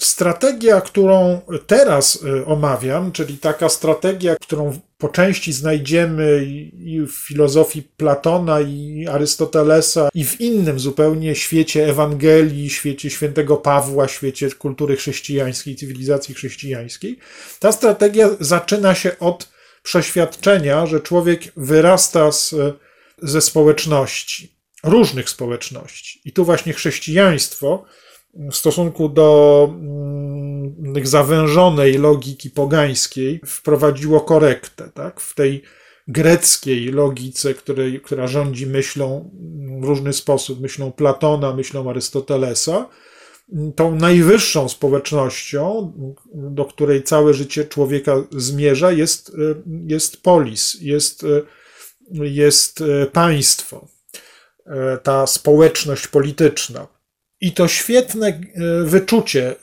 Strategia, 0.02 0.82
którą 0.82 1.42
teraz 1.68 2.20
omawiam, 2.46 3.12
czyli 3.12 3.38
taka 3.38 3.70
strategia, 3.70 4.36
którą 4.36 4.80
po 4.98 5.10
części 5.10 5.54
znajdziemy 5.54 6.46
i 6.74 7.02
w 7.08 7.12
filozofii 7.12 7.82
Platona 7.82 8.62
i 8.62 9.08
Arystotelesa, 9.12 10.10
i 10.14 10.26
w 10.26 10.42
innym 10.42 10.80
zupełnie 10.80 11.36
świecie 11.36 11.90
Ewangelii, 11.90 12.70
świecie 12.70 13.10
świętego 13.10 13.58
Pawła, 13.58 14.08
świecie 14.08 14.52
kultury 14.52 14.96
chrześcijańskiej, 14.96 15.76
cywilizacji 15.76 16.36
chrześcijańskiej. 16.36 17.20
Ta 17.60 17.72
strategia 17.72 18.30
zaczyna 18.40 18.96
się 18.96 19.20
od 19.20 19.50
przeświadczenia, 19.84 20.86
że 20.86 21.00
człowiek 21.00 21.42
wyrasta 21.58 22.32
z, 22.32 22.56
ze 23.22 23.42
społeczności, 23.42 24.56
różnych 24.84 25.30
społeczności. 25.30 26.22
I 26.26 26.32
tu 26.32 26.46
właśnie 26.46 26.74
chrześcijaństwo 26.74 27.86
w 28.36 28.56
stosunku 28.56 29.10
do 29.10 29.70
mm, 29.72 31.06
zawężonej 31.06 31.98
logiki 31.98 32.50
pogańskiej 32.50 33.42
wprowadziło 33.46 34.22
korektę. 34.22 34.90
Tak? 34.94 35.20
W 35.22 35.36
tej 35.36 35.62
greckiej 36.08 36.86
logice, 36.86 37.54
której, 37.54 38.02
która 38.02 38.28
rządzi 38.28 38.68
myślą 38.68 39.32
w 39.82 39.84
różny 39.84 40.14
sposób, 40.14 40.62
myślą 40.62 40.92
Platona, 40.92 41.54
myślą 41.54 41.90
Arystotelesa, 41.90 42.90
tą 43.76 43.96
najwyższą 43.96 44.70
społecznością, 44.70 45.94
do 46.34 46.66
której 46.66 47.04
całe 47.04 47.34
życie 47.34 47.66
człowieka 47.66 48.16
zmierza, 48.32 48.92
jest, 48.92 49.36
jest 49.88 50.22
polis, 50.22 50.78
jest, 50.82 51.26
jest 52.12 52.84
państwo, 53.14 53.88
ta 55.04 55.28
społeczność 55.28 56.08
polityczna. 56.08 56.95
I 57.46 57.52
to 57.52 57.68
świetne 57.68 58.28
e, 58.28 58.40
wyczucie 58.84 59.50
e, 59.50 59.54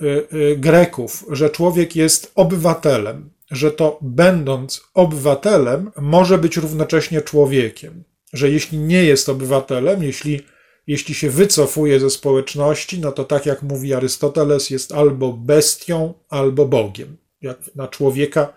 e, 0.53 0.57
Greków, 0.57 1.25
że 1.31 1.51
człowiek 1.51 1.97
jest 1.97 2.33
obywatelem, 2.35 3.31
że 3.51 3.71
to 3.71 3.99
będąc 4.03 4.83
obywatelem, 4.95 5.91
może 6.01 6.39
być 6.39 6.57
równocześnie 6.57 7.21
człowiekiem. 7.21 8.05
Że 8.33 8.51
jeśli 8.51 8.79
nie 8.79 9.05
jest 9.05 9.29
obywatelem, 9.29 10.03
jeśli, 10.03 10.41
jeśli 10.87 11.15
się 11.15 11.31
wycofuje 11.31 12.01
ze 12.01 12.11
społeczności, 12.11 13.01
no 13.01 13.13
to 13.13 13.25
tak 13.25 13.47
jak 13.47 13.63
mówi 13.63 13.95
Arystoteles, 13.95 14.71
jest 14.71 14.93
albo 14.93 15.33
bestią, 15.33 16.15
albo 16.29 16.67
Bogiem. 16.67 17.17
Jak 17.41 17.59
na 17.77 17.89
człowieka 17.89 18.53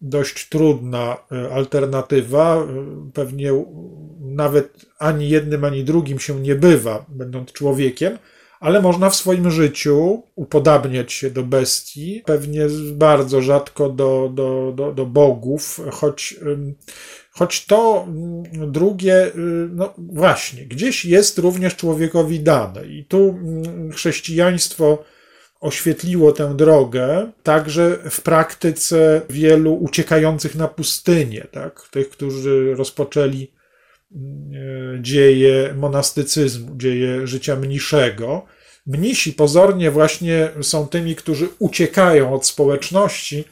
dość 0.00 0.48
trudna 0.48 1.16
alternatywa. 1.52 2.66
Pewnie 3.14 3.64
nawet 4.20 4.86
ani 4.98 5.28
jednym, 5.28 5.64
ani 5.64 5.84
drugim 5.84 6.18
się 6.18 6.40
nie 6.40 6.54
bywa, 6.54 7.06
będąc 7.08 7.52
człowiekiem 7.52 8.18
ale 8.60 8.82
można 8.82 9.10
w 9.10 9.16
swoim 9.16 9.50
życiu 9.50 10.22
upodabniać 10.34 11.12
się 11.12 11.30
do 11.30 11.42
bestii, 11.42 12.22
pewnie 12.26 12.66
bardzo 12.92 13.42
rzadko 13.42 13.88
do, 13.88 14.30
do, 14.34 14.72
do, 14.76 14.92
do 14.92 15.06
bogów, 15.06 15.80
choć, 15.90 16.34
choć 17.32 17.66
to 17.66 18.04
mm, 18.08 18.72
drugie, 18.72 19.26
y, 19.26 19.32
no 19.72 19.94
właśnie, 19.98 20.66
gdzieś 20.66 21.04
jest 21.04 21.38
również 21.38 21.76
człowiekowi 21.76 22.40
dane. 22.40 22.86
I 22.86 23.04
tu 23.04 23.28
mm, 23.28 23.92
chrześcijaństwo 23.92 25.04
oświetliło 25.60 26.32
tę 26.32 26.56
drogę, 26.56 27.30
także 27.42 27.98
w 28.10 28.20
praktyce 28.20 29.20
wielu 29.30 29.74
uciekających 29.74 30.54
na 30.54 30.68
pustynię, 30.68 31.46
tak? 31.52 31.88
tych, 31.90 32.10
którzy 32.10 32.74
rozpoczęli 32.74 33.48
dzieje 35.00 35.74
monastycyzmu, 35.76 36.76
dzieje 36.76 37.26
życia 37.26 37.56
mniszego. 37.56 38.42
Mnisi 38.86 39.32
pozornie 39.32 39.90
właśnie 39.90 40.48
są 40.62 40.88
tymi, 40.88 41.16
którzy 41.16 41.48
uciekają 41.58 42.34
od 42.34 42.46
społeczności, 42.46 43.44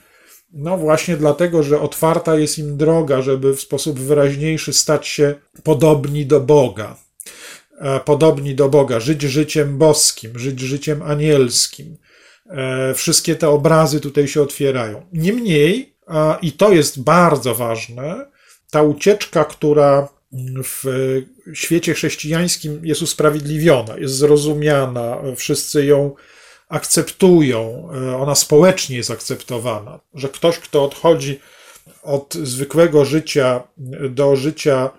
no 0.52 0.78
właśnie 0.78 1.16
dlatego, 1.16 1.62
że 1.62 1.80
otwarta 1.80 2.36
jest 2.36 2.58
im 2.58 2.76
droga, 2.76 3.22
żeby 3.22 3.54
w 3.54 3.60
sposób 3.60 3.98
wyraźniejszy 3.98 4.72
stać 4.72 5.06
się 5.06 5.34
podobni 5.62 6.26
do 6.26 6.40
Boga. 6.40 6.96
E, 7.80 8.00
podobni 8.00 8.54
do 8.54 8.68
Boga, 8.68 9.00
żyć 9.00 9.22
życiem 9.22 9.78
boskim, 9.78 10.38
żyć 10.38 10.60
życiem 10.60 11.02
anielskim. 11.02 11.96
E, 12.50 12.94
wszystkie 12.94 13.36
te 13.36 13.48
obrazy 13.48 14.00
tutaj 14.00 14.28
się 14.28 14.42
otwierają. 14.42 15.02
Niemniej, 15.12 15.94
i 16.42 16.52
to 16.52 16.72
jest 16.72 17.02
bardzo 17.02 17.54
ważne, 17.54 18.26
ta 18.70 18.82
ucieczka, 18.82 19.44
która 19.44 20.08
w 20.64 20.84
świecie 21.54 21.94
chrześcijańskim 21.94 22.80
jest 22.86 23.02
usprawiedliwiona, 23.02 23.98
jest 23.98 24.14
zrozumiana, 24.14 25.18
wszyscy 25.36 25.84
ją 25.84 26.14
akceptują, 26.68 27.88
ona 28.18 28.34
społecznie 28.34 28.96
jest 28.96 29.10
akceptowana, 29.10 30.00
że 30.14 30.28
ktoś, 30.28 30.58
kto 30.58 30.84
odchodzi 30.84 31.40
od 32.02 32.34
zwykłego 32.34 33.04
życia 33.04 33.62
do 34.10 34.36
życia 34.36 34.90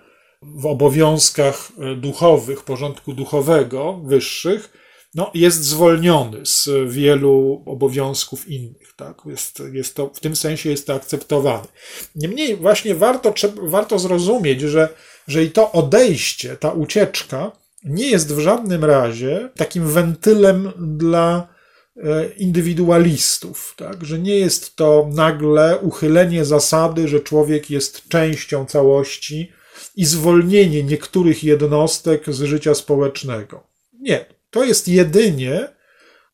w 0.42 0.66
obowiązkach 0.66 1.72
duchowych, 1.96 2.62
porządku 2.62 3.12
duchowego, 3.12 4.00
wyższych, 4.04 4.70
no, 5.14 5.30
jest 5.34 5.64
zwolniony 5.64 6.46
z 6.46 6.68
wielu 6.88 7.62
obowiązków 7.66 8.48
innych. 8.48 8.92
Tak? 8.96 9.22
Jest, 9.26 9.62
jest 9.72 9.94
to, 9.94 10.10
w 10.14 10.20
tym 10.20 10.36
sensie 10.36 10.70
jest 10.70 10.86
to 10.86 10.94
akceptowane. 10.94 11.66
Niemniej 12.14 12.56
właśnie 12.56 12.94
warto, 12.94 13.34
warto 13.62 13.98
zrozumieć, 13.98 14.60
że 14.60 14.88
że 15.30 15.44
i 15.44 15.50
to 15.50 15.72
odejście, 15.72 16.56
ta 16.56 16.70
ucieczka 16.70 17.52
nie 17.84 18.10
jest 18.10 18.34
w 18.34 18.38
żadnym 18.38 18.84
razie 18.84 19.48
takim 19.56 19.88
wentylem 19.88 20.72
dla 20.78 21.48
e, 21.96 22.28
indywidualistów, 22.28 23.74
tak? 23.76 24.04
że 24.04 24.18
nie 24.18 24.38
jest 24.38 24.76
to 24.76 25.08
nagle 25.12 25.78
uchylenie 25.78 26.44
zasady, 26.44 27.08
że 27.08 27.20
człowiek 27.20 27.70
jest 27.70 28.08
częścią 28.08 28.66
całości 28.66 29.52
i 29.96 30.04
zwolnienie 30.04 30.82
niektórych 30.82 31.44
jednostek 31.44 32.34
z 32.34 32.42
życia 32.42 32.74
społecznego. 32.74 33.66
Nie, 34.00 34.26
to 34.50 34.64
jest 34.64 34.88
jedynie 34.88 35.68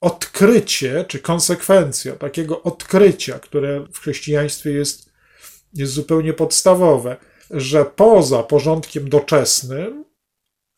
odkrycie, 0.00 1.04
czy 1.08 1.18
konsekwencja 1.18 2.16
takiego 2.16 2.62
odkrycia, 2.62 3.38
które 3.38 3.80
w 3.92 3.98
chrześcijaństwie 3.98 4.70
jest, 4.70 5.10
jest 5.74 5.92
zupełnie 5.92 6.32
podstawowe 6.32 7.16
że 7.50 7.84
poza 7.84 8.42
porządkiem 8.42 9.08
doczesnym 9.08 10.04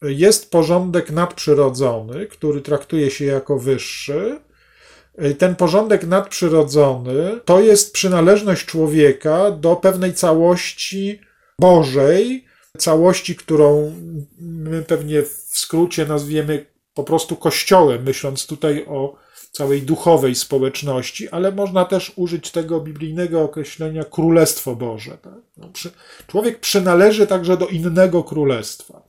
jest 0.03 0.51
porządek 0.51 1.11
nadprzyrodzony, 1.11 2.27
który 2.27 2.61
traktuje 2.61 3.11
się 3.11 3.25
jako 3.25 3.59
wyższy. 3.59 4.41
Ten 5.39 5.57
porządek 5.57 6.07
nadprzyrodzony 6.07 7.41
to 7.45 7.61
jest 7.61 7.93
przynależność 7.93 8.67
człowieka 8.67 9.51
do 9.51 9.77
pewnej 9.77 10.15
całości 10.15 11.21
Bożej, 11.61 12.45
całości, 12.79 13.37
którą 13.37 13.95
my 14.41 14.83
pewnie 14.83 15.23
w 15.23 15.49
skrócie 15.59 16.07
nazwiemy 16.07 16.67
po 16.95 17.05
prostu 17.05 17.37
Kościołem, 17.37 18.03
myśląc 18.03 18.47
tutaj 18.47 18.85
o 18.89 19.17
całej 19.51 19.83
duchowej 19.83 20.35
społeczności, 20.35 21.29
ale 21.29 21.53
można 21.53 21.85
też 21.85 22.13
użyć 22.17 22.51
tego 22.51 22.81
biblijnego 22.81 23.43
określenia 23.43 24.05
Królestwo 24.05 24.77
Boże. 24.77 25.19
Tak? 25.23 25.41
No, 25.57 25.69
przy, 25.69 25.91
człowiek 26.27 26.61
przynależy 26.61 27.27
także 27.27 27.57
do 27.57 27.67
innego 27.67 28.25
królestwa, 28.25 29.03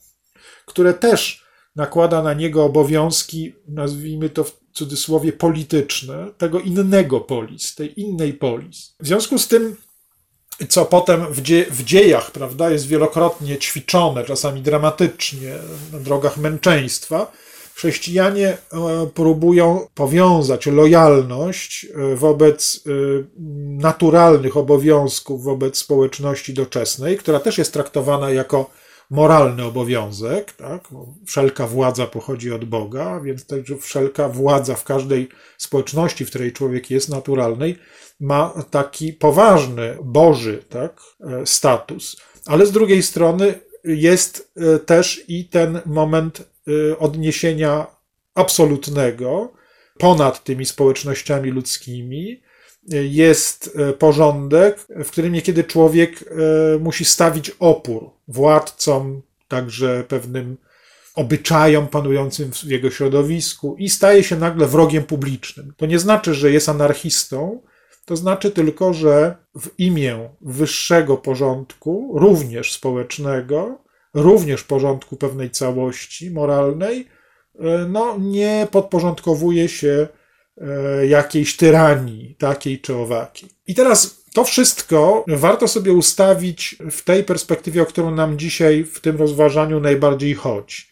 które 0.65 0.93
też 0.93 1.43
nakłada 1.75 2.23
na 2.23 2.33
niego 2.33 2.65
obowiązki, 2.65 3.53
nazwijmy 3.67 4.29
to 4.29 4.43
w 4.43 4.59
cudzysłowie 4.73 5.33
polityczne, 5.33 6.27
tego 6.37 6.59
innego 6.59 7.21
polis, 7.21 7.75
tej 7.75 8.01
innej 8.01 8.33
polis. 8.33 8.95
W 8.99 9.07
związku 9.07 9.37
z 9.37 9.47
tym 9.47 9.75
co 10.69 10.85
potem 10.85 11.33
w, 11.33 11.41
dzie 11.41 11.65
w, 11.71 11.83
dziejach 11.83 12.31
prawda, 12.31 12.69
jest 12.69 12.87
wielokrotnie 12.87 13.57
ćwiczone, 13.57 14.23
czasami 14.25 14.61
dramatycznie, 14.61 15.55
na 15.91 15.99
drogach 15.99 16.37
męczeństwa, 16.37 17.31
chrześcijanie 17.79 18.47
e, 18.47 18.57
próbują 19.13 19.87
powiązać 19.95 20.65
lojalność 20.65 21.85
e, 21.85 22.15
wobec 22.15 22.83
e, 22.87 22.91
naturalnych 23.81 24.57
obowiązków 24.57 25.43
wobec 25.43 25.77
społeczności 25.77 26.53
doczesnej, 26.53 27.17
która 27.17 27.39
też 27.39 27.57
jest 27.57 27.73
traktowana 27.73 28.31
jako 28.31 28.69
moralny 29.09 29.63
obowiązek. 29.63 30.53
Tak? 30.53 30.87
Wszelka 31.25 31.67
władza 31.67 32.07
pochodzi 32.07 32.51
od 32.51 32.65
Boga, 32.65 33.19
więc 33.19 33.45
także 33.45 33.77
wszelka 33.77 34.29
władza 34.29 34.75
w 34.75 34.83
każdej 34.83 35.29
społeczności, 35.57 36.25
w 36.25 36.29
której 36.29 36.53
człowiek 36.53 36.91
jest 36.91 37.09
naturalnej, 37.09 37.77
ma 38.19 38.53
taki 38.71 39.13
poważny, 39.13 39.97
boży 40.03 40.63
tak? 40.69 41.01
status. 41.45 42.21
Ale 42.45 42.65
z 42.65 42.71
drugiej 42.71 43.03
strony 43.03 43.59
jest 43.83 44.53
też 44.85 45.23
i 45.27 45.45
ten 45.45 45.79
moment 45.85 46.49
odniesienia 46.99 47.87
absolutnego 48.35 49.53
ponad 49.97 50.43
tymi 50.43 50.65
społecznościami 50.65 51.51
ludzkimi 51.51 52.41
y, 52.93 53.07
jest 53.07 53.77
y, 53.89 53.93
porządek, 53.93 54.85
w 54.89 55.11
którym 55.11 55.33
niekiedy 55.33 55.63
człowiek 55.63 56.23
musi 56.79 57.05
stawić 57.05 57.51
opór 57.59 58.09
władcom, 58.27 59.21
także 59.47 60.03
pewnym 60.07 60.57
obyczajom 61.15 61.87
panującym 61.87 62.51
w 62.51 62.63
jego 62.63 62.89
środowisku 62.89 63.75
i 63.79 63.89
staje 63.89 64.23
się 64.23 64.35
nagle 64.35 64.67
wrogiem 64.67 65.03
publicznym. 65.03 65.73
To 65.77 65.85
nie 65.85 65.99
znaczy, 65.99 66.33
że 66.33 66.51
jest 66.51 66.69
anarchistą, 66.69 67.61
to 68.05 68.15
znaczy 68.15 68.51
tylko, 68.51 68.93
że 68.93 69.35
w 69.55 69.69
imię 69.77 70.29
wyższego 70.41 71.17
porządku, 71.17 72.11
również 72.13 72.73
społecznego, 72.73 73.81
również 74.13 74.63
porządku 74.63 75.15
pewnej 75.15 75.51
całości 75.51 76.31
moralnej, 76.31 77.07
e, 77.59 77.85
no, 77.89 78.17
nie 78.19 78.67
podporządkowuje 78.71 79.69
się 79.69 80.07
e, 80.57 81.07
jakiejś 81.07 81.57
tyranii, 81.57 82.35
takiej 82.35 82.79
czy 82.81 82.95
owakiej. 82.95 83.49
I 83.67 83.75
teraz 83.75 84.23
to 84.33 84.43
wszystko 84.43 85.25
warto 85.27 85.67
sobie 85.67 85.93
ustawić 85.93 86.75
w 86.91 87.01
tej 87.01 87.23
perspektywie, 87.23 87.81
o 87.81 87.85
którą 87.85 88.11
nam 88.11 88.39
dzisiaj 88.39 88.83
w 88.83 88.99
tym 88.99 89.17
rozważaniu 89.17 89.79
najbardziej 89.79 90.33
chodzi. 90.33 90.83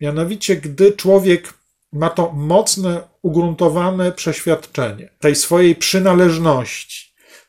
Mianowicie, 0.00 0.56
gdy 0.56 0.92
człowiek 0.92 1.54
ma 1.92 2.10
to 2.10 2.32
mocne, 2.32 3.00
ugruntowane 3.22 4.12
przeświadczenie 4.12 5.10
tej 5.20 5.34
swojej 5.34 5.76
przynależności, 5.76 7.03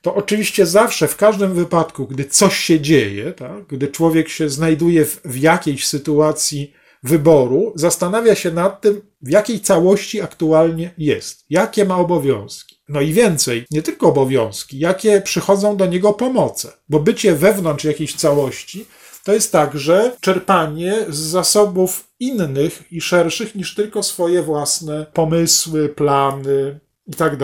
to 0.05 0.15
oczywiście 0.15 0.65
zawsze, 0.65 1.07
w 1.07 1.15
każdym 1.15 1.53
wypadku, 1.53 2.07
gdy 2.07 2.25
coś 2.25 2.57
się 2.57 2.79
dzieje, 2.79 3.33
tak, 3.33 3.67
gdy 3.67 3.87
człowiek 3.87 4.29
się 4.29 4.49
znajduje 4.49 5.05
w, 5.05 5.21
w 5.25 5.37
jakiejś 5.37 5.87
sytuacji 5.87 6.73
wyboru, 7.03 7.73
zastanawia 7.75 8.35
się 8.35 8.51
nad 8.51 8.81
tym, 8.81 9.01
w 9.21 9.29
jakiej 9.29 9.59
całości 9.59 10.21
aktualnie 10.21 10.93
jest, 10.97 11.45
jakie 11.49 11.85
ma 11.85 11.97
obowiązki. 11.97 12.75
No 12.89 13.01
i 13.01 13.13
więcej, 13.13 13.65
nie 13.71 13.81
tylko 13.81 14.07
obowiązki, 14.07 14.79
jakie 14.79 15.21
przychodzą 15.21 15.77
do 15.77 15.85
niego 15.85 16.13
pomoce, 16.13 16.71
bo 16.89 16.99
bycie 16.99 17.35
wewnątrz 17.35 17.85
jakiejś 17.85 18.15
całości 18.15 18.85
to 19.23 19.33
jest 19.33 19.51
także 19.51 20.11
czerpanie 20.21 21.05
z 21.09 21.17
zasobów 21.17 22.07
innych 22.19 22.83
i 22.91 23.01
szerszych 23.01 23.55
niż 23.55 23.75
tylko 23.75 24.03
swoje 24.03 24.43
własne 24.43 25.05
pomysły, 25.13 25.89
plany 25.89 26.79
i 27.07 27.13
tak. 27.13 27.39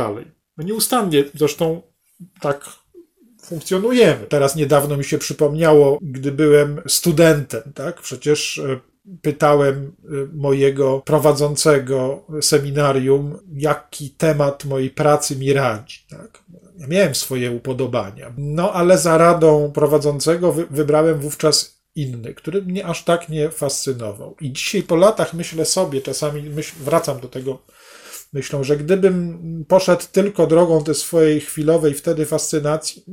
No 0.58 0.64
nieustannie 0.64 1.24
zresztą 1.34 1.91
tak 2.42 2.70
funkcjonujemy. 3.42 4.26
Teraz 4.26 4.56
niedawno 4.56 4.98
mi 4.98 5.04
się 5.04 5.18
przypomniało, 5.18 6.00
gdy 6.02 6.32
byłem 6.32 6.82
studentem, 6.88 7.62
tak? 7.76 8.02
Przecież 8.02 8.58
e, 8.58 8.80
pytałem 9.22 9.92
e, 10.04 10.10
mojego 10.34 11.00
prowadzącego 11.00 12.26
seminarium, 12.42 13.38
jaki 13.54 14.10
temat 14.10 14.66
mojej 14.66 14.90
pracy 14.90 15.36
mi 15.36 15.54
radzi. 15.54 16.00
Tak? 16.10 16.44
Ja 16.78 16.88
miałem 16.88 17.16
swoje 17.16 17.52
upodobania. 17.52 18.34
No 18.38 18.74
ale 18.74 18.98
za 18.98 19.18
radą 19.18 19.72
prowadzącego 19.72 20.54
wybrałem 20.70 21.20
wówczas 21.20 21.82
inny, 21.96 22.34
który 22.34 22.62
mnie 22.62 22.86
aż 22.86 23.04
tak 23.04 23.30
nie 23.30 23.50
fascynował. 23.50 24.36
I 24.42 24.52
dzisiaj 24.52 24.84
po 24.84 24.96
latach 24.96 25.34
myślę 25.34 25.66
sobie, 25.66 26.02
czasami 26.02 26.50
myśl, 26.50 26.76
wracam 26.80 27.20
do 27.20 27.28
tego 27.28 27.60
myślą, 28.34 28.64
że 28.64 28.78
gdybym 28.78 29.66
poszedł 29.68 30.04
tylko 30.12 30.48
drogą 30.48 30.84
tej 30.84 30.96
swojej 30.96 31.42
chwilowej 31.42 31.94
wtedy 31.94 32.26
fascynacji, 32.26 33.04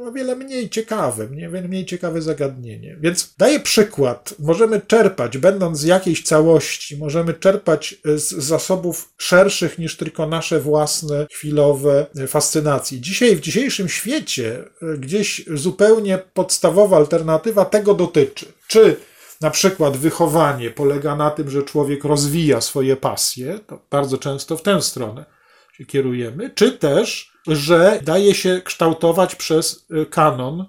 o 0.00 0.12
wiele 0.12 0.36
mniej 0.36 0.70
ciekawe, 0.70 1.28
wiele 1.28 1.68
mniej 1.68 1.84
ciekawe 1.84 2.22
zagadnienie. 2.22 2.96
Więc 3.00 3.34
daję 3.38 3.60
przykład. 3.60 4.34
Możemy 4.38 4.80
czerpać, 4.80 5.38
będąc 5.38 5.78
z 5.78 5.84
jakiejś 5.84 6.22
całości, 6.22 6.96
możemy 6.96 7.34
czerpać 7.34 7.94
z 8.04 8.32
zasobów 8.32 9.12
szerszych 9.18 9.78
niż 9.78 9.96
tylko 9.96 10.26
nasze 10.26 10.60
własne 10.60 11.26
chwilowe 11.32 12.06
fascynacje. 12.28 13.00
Dzisiaj, 13.00 13.36
w 13.36 13.40
dzisiejszym 13.40 13.88
świecie, 13.88 14.64
gdzieś 14.98 15.44
zupełnie 15.54 16.18
podstawowa 16.34 16.96
alternatywa 16.96 17.64
tego 17.64 17.94
dotyczy. 17.94 18.46
Czy 18.68 18.96
na 19.40 19.50
przykład 19.50 19.96
wychowanie 19.96 20.70
polega 20.70 21.16
na 21.16 21.30
tym, 21.30 21.50
że 21.50 21.62
człowiek 21.62 22.04
rozwija 22.04 22.60
swoje 22.60 22.96
pasje, 22.96 23.58
to 23.66 23.80
bardzo 23.90 24.18
często 24.18 24.56
w 24.56 24.62
tę 24.62 24.82
stronę 24.82 25.24
się 25.72 25.86
kierujemy, 25.86 26.50
czy 26.54 26.72
też, 26.72 27.32
że 27.46 28.00
daje 28.04 28.34
się 28.34 28.60
kształtować 28.64 29.34
przez 29.34 29.86
y, 30.02 30.06
kanon, 30.06 30.64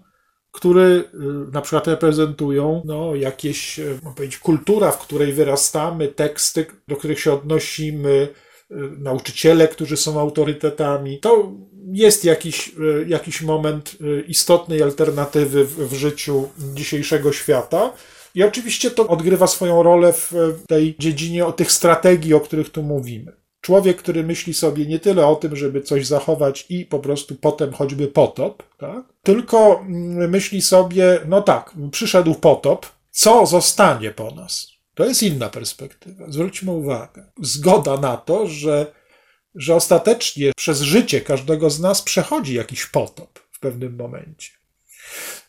który 0.51 0.81
y, 0.81 1.03
na 1.51 1.61
przykład 1.61 1.87
reprezentują 1.87 2.81
no, 2.85 3.15
jakieś, 3.15 3.79
y, 3.79 3.99
powiedzieć, 4.15 4.37
kultura, 4.37 4.91
w 4.91 4.99
której 4.99 5.33
wyrastamy, 5.33 6.07
teksty, 6.07 6.65
do 6.87 6.95
których 6.95 7.19
się 7.19 7.33
odnosimy, 7.33 8.27
nauczyciele, 8.99 9.67
którzy 9.67 9.97
są 9.97 10.19
autorytetami. 10.19 11.19
To 11.19 11.51
jest 11.91 12.25
jakiś, 12.25 12.71
jakiś 13.07 13.41
moment 13.41 13.97
istotnej 14.27 14.83
alternatywy 14.83 15.65
w, 15.65 15.89
w 15.89 15.93
życiu 15.93 16.49
dzisiejszego 16.73 17.33
świata. 17.33 17.93
I 18.35 18.43
oczywiście 18.43 18.91
to 18.91 19.07
odgrywa 19.07 19.47
swoją 19.47 19.83
rolę 19.83 20.13
w 20.13 20.33
tej 20.67 20.95
dziedzinie 20.99 21.45
o 21.45 21.51
tych 21.51 21.71
strategii, 21.71 22.33
o 22.33 22.39
których 22.39 22.69
tu 22.69 22.83
mówimy. 22.83 23.31
Człowiek, 23.61 23.97
który 23.97 24.23
myśli 24.23 24.53
sobie 24.53 24.85
nie 24.85 24.99
tyle 24.99 25.27
o 25.27 25.35
tym, 25.35 25.55
żeby 25.55 25.81
coś 25.81 26.05
zachować 26.05 26.65
i 26.69 26.85
po 26.85 26.99
prostu 26.99 27.35
potem 27.35 27.73
choćby 27.73 28.07
potop, 28.07 28.63
tak? 28.77 29.05
tylko 29.23 29.79
mm, 29.79 30.29
myśli 30.29 30.61
sobie, 30.61 31.19
no 31.27 31.41
tak, 31.41 31.73
przyszedł 31.91 32.35
potop, 32.35 32.85
co 33.11 33.45
zostanie 33.45 34.11
po 34.11 34.31
nas? 34.31 34.67
To 34.93 35.05
jest 35.05 35.23
inna 35.23 35.49
perspektywa. 35.49 36.25
Zwróćmy 36.29 36.71
uwagę. 36.71 37.25
Zgoda 37.41 37.97
na 37.97 38.17
to, 38.17 38.47
że, 38.47 38.93
że 39.55 39.75
ostatecznie 39.75 40.51
przez 40.55 40.81
życie 40.81 41.21
każdego 41.21 41.69
z 41.69 41.79
nas 41.79 42.01
przechodzi 42.01 42.53
jakiś 42.53 42.85
potop 42.85 43.39
w 43.51 43.59
pewnym 43.59 43.95
momencie 43.95 44.56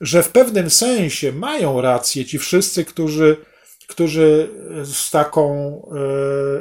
że 0.00 0.22
w 0.22 0.28
pewnym 0.28 0.70
sensie 0.70 1.32
mają 1.32 1.80
rację 1.80 2.24
ci 2.24 2.38
wszyscy, 2.38 2.84
którzy, 2.84 3.36
którzy 3.88 4.48
z 4.84 5.10
taką 5.10 5.42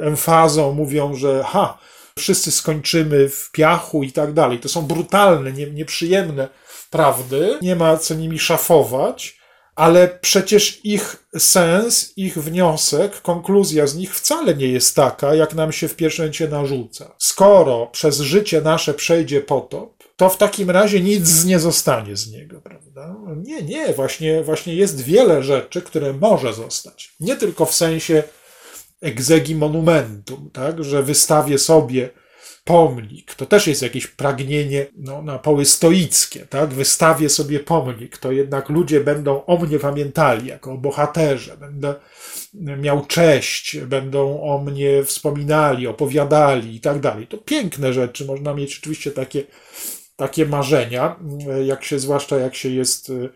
e, 0.02 0.06
emfazą 0.06 0.72
mówią, 0.72 1.14
że 1.14 1.44
ha, 1.46 1.78
wszyscy 2.18 2.50
skończymy 2.50 3.28
w 3.28 3.50
piachu 3.52 4.02
i 4.02 4.12
tak 4.12 4.32
dalej. 4.32 4.58
To 4.58 4.68
są 4.68 4.82
brutalne, 4.82 5.52
nie, 5.52 5.70
nieprzyjemne 5.70 6.48
prawdy, 6.90 7.58
nie 7.62 7.76
ma 7.76 7.96
co 7.96 8.14
nimi 8.14 8.38
szafować, 8.38 9.38
ale 9.74 10.18
przecież 10.20 10.84
ich 10.84 11.28
sens, 11.38 12.12
ich 12.16 12.38
wniosek, 12.38 13.22
konkluzja 13.22 13.86
z 13.86 13.94
nich 13.94 14.14
wcale 14.14 14.54
nie 14.54 14.66
jest 14.66 14.96
taka, 14.96 15.34
jak 15.34 15.54
nam 15.54 15.72
się 15.72 15.88
w 15.88 15.96
pierwszym 15.96 16.22
momencie 16.22 16.48
narzuca. 16.48 17.14
Skoro 17.18 17.86
przez 17.86 18.20
życie 18.20 18.60
nasze 18.60 18.94
przejdzie 18.94 19.40
potop, 19.40 20.04
to 20.16 20.28
w 20.28 20.36
takim 20.36 20.70
razie 20.70 21.00
nic 21.00 21.44
nie 21.44 21.58
zostanie 21.58 22.16
z 22.16 22.32
niego, 22.32 22.60
prawda? 22.60 22.77
Nie, 23.36 23.62
nie, 23.62 23.92
właśnie, 23.92 24.42
właśnie 24.42 24.74
jest 24.74 25.00
wiele 25.00 25.42
rzeczy, 25.42 25.82
które 25.82 26.12
może 26.12 26.52
zostać. 26.52 27.14
Nie 27.20 27.36
tylko 27.36 27.66
w 27.66 27.74
sensie 27.74 28.22
egzegi 29.00 29.54
monumentum, 29.54 30.50
tak, 30.52 30.84
że 30.84 31.02
wystawię 31.02 31.58
sobie 31.58 32.10
pomnik. 32.68 33.34
To 33.34 33.46
też 33.46 33.66
jest 33.66 33.82
jakieś 33.82 34.06
pragnienie 34.06 34.86
no, 34.96 35.22
na 35.22 35.38
poły 35.38 35.64
stoickie, 35.64 36.46
tak? 36.46 36.68
Wystawię 36.68 37.28
sobie 37.28 37.60
pomnik, 37.60 38.18
to 38.18 38.32
jednak 38.32 38.68
ludzie 38.68 39.00
będą 39.00 39.44
o 39.44 39.56
mnie 39.56 39.78
pamiętali 39.78 40.46
jako 40.46 40.72
o 40.72 40.78
bohaterze, 40.78 41.56
będę 41.56 41.94
miał 42.54 43.06
cześć, 43.06 43.78
będą 43.78 44.42
o 44.42 44.58
mnie 44.58 45.04
wspominali, 45.04 45.86
opowiadali 45.86 46.76
i 46.76 46.80
tak 46.80 47.00
dalej. 47.00 47.26
To 47.26 47.38
piękne 47.38 47.92
rzeczy, 47.92 48.24
można 48.24 48.54
mieć 48.54 48.78
oczywiście 48.78 49.10
takie, 49.10 49.42
takie 50.18 50.46
marzenia, 50.46 51.16
jak 51.66 51.84
się, 51.84 51.98
zwłaszcza 51.98 52.38
jak 52.38 52.54
się 52.54 52.68
jest 52.68 53.10
y, 53.10 53.28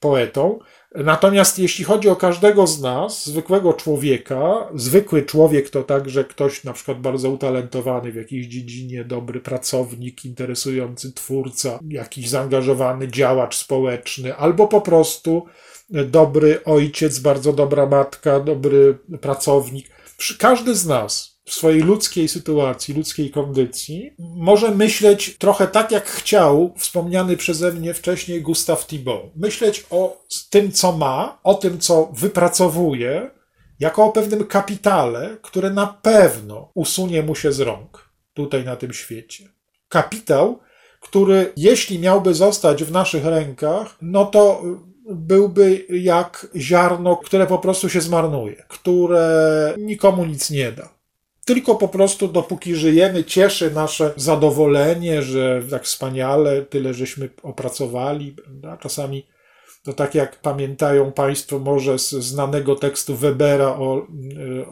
poetą. 0.00 0.58
Natomiast 0.94 1.58
jeśli 1.58 1.84
chodzi 1.84 2.08
o 2.08 2.16
każdego 2.16 2.66
z 2.66 2.80
nas, 2.80 3.26
zwykłego 3.26 3.72
człowieka, 3.72 4.68
zwykły 4.74 5.22
człowiek 5.22 5.70
to 5.70 5.82
także 5.82 6.24
ktoś 6.24 6.64
na 6.64 6.72
przykład 6.72 7.00
bardzo 7.00 7.30
utalentowany 7.30 8.12
w 8.12 8.14
jakiejś 8.14 8.46
dziedzinie, 8.46 9.04
dobry 9.04 9.40
pracownik, 9.40 10.24
interesujący 10.24 11.12
twórca, 11.12 11.78
jakiś 11.88 12.28
zaangażowany 12.28 13.08
działacz 13.08 13.56
społeczny, 13.56 14.34
albo 14.34 14.68
po 14.68 14.80
prostu 14.80 15.46
dobry 15.90 16.64
ojciec, 16.64 17.18
bardzo 17.18 17.52
dobra 17.52 17.86
matka, 17.86 18.40
dobry 18.40 18.98
pracownik. 19.20 19.90
Każdy 20.38 20.74
z 20.74 20.86
nas 20.86 21.29
w 21.50 21.54
swojej 21.54 21.80
ludzkiej 21.80 22.28
sytuacji, 22.28 22.94
ludzkiej 22.94 23.30
kondycji, 23.30 24.14
może 24.18 24.70
myśleć 24.70 25.36
trochę 25.38 25.66
tak, 25.66 25.90
jak 25.90 26.06
chciał 26.06 26.74
wspomniany 26.76 27.36
przeze 27.36 27.72
mnie 27.72 27.94
wcześniej 27.94 28.42
Gustav 28.42 28.76
Thibault. 28.86 29.36
Myśleć 29.36 29.86
o 29.90 30.24
tym, 30.50 30.72
co 30.72 30.92
ma, 30.92 31.38
o 31.42 31.54
tym, 31.54 31.78
co 31.78 32.10
wypracowuje, 32.12 33.30
jako 33.80 34.04
o 34.04 34.12
pewnym 34.12 34.46
kapitale, 34.46 35.36
które 35.42 35.70
na 35.70 35.86
pewno 35.86 36.70
usunie 36.74 37.22
mu 37.22 37.34
się 37.34 37.52
z 37.52 37.60
rąk 37.60 38.10
tutaj 38.34 38.64
na 38.64 38.76
tym 38.76 38.92
świecie. 38.92 39.48
Kapitał, 39.88 40.58
który 41.00 41.52
jeśli 41.56 41.98
miałby 41.98 42.34
zostać 42.34 42.84
w 42.84 42.92
naszych 42.92 43.24
rękach, 43.24 43.96
no 44.02 44.24
to 44.24 44.62
byłby 45.10 45.86
jak 45.88 46.46
ziarno, 46.56 47.16
które 47.16 47.46
po 47.46 47.58
prostu 47.58 47.88
się 47.88 48.00
zmarnuje, 48.00 48.64
które 48.68 49.74
nikomu 49.78 50.24
nic 50.24 50.50
nie 50.50 50.72
da 50.72 50.99
tylko 51.54 51.74
po 51.74 51.88
prostu 51.88 52.28
dopóki 52.28 52.74
żyjemy, 52.74 53.24
cieszy 53.24 53.70
nasze 53.70 54.12
zadowolenie, 54.16 55.22
że 55.22 55.62
tak 55.70 55.84
wspaniale, 55.84 56.62
tyle 56.62 56.94
żeśmy 56.94 57.28
opracowali. 57.42 58.32
Prawda? 58.32 58.76
Czasami 58.76 59.26
to 59.82 59.92
tak 59.92 60.14
jak 60.14 60.40
pamiętają 60.40 61.12
Państwo 61.12 61.58
może 61.58 61.98
z 61.98 62.10
znanego 62.10 62.76
tekstu 62.76 63.16
Webera 63.16 63.68
o, 63.68 64.06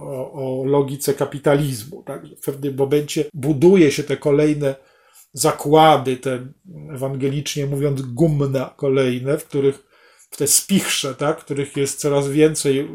o, 0.01 0.33
o 0.33 0.65
logice 0.65 1.15
kapitalizmu. 1.15 2.03
Tak? 2.03 2.27
W 2.27 2.45
pewnym 2.45 2.77
momencie 2.77 3.25
buduje 3.35 3.91
się 3.91 4.03
te 4.03 4.17
kolejne 4.17 4.75
zakłady, 5.33 6.17
te 6.17 6.47
ewangelicznie 6.95 7.67
mówiąc 7.67 8.03
gumna 8.03 8.75
kolejne, 8.77 9.39
w 9.39 9.45
których 9.45 9.88
w 10.31 10.37
te 10.37 10.47
spichrze, 10.47 11.15
tak, 11.15 11.39
których 11.39 11.77
jest 11.77 12.01
coraz 12.01 12.29
więcej 12.29 12.89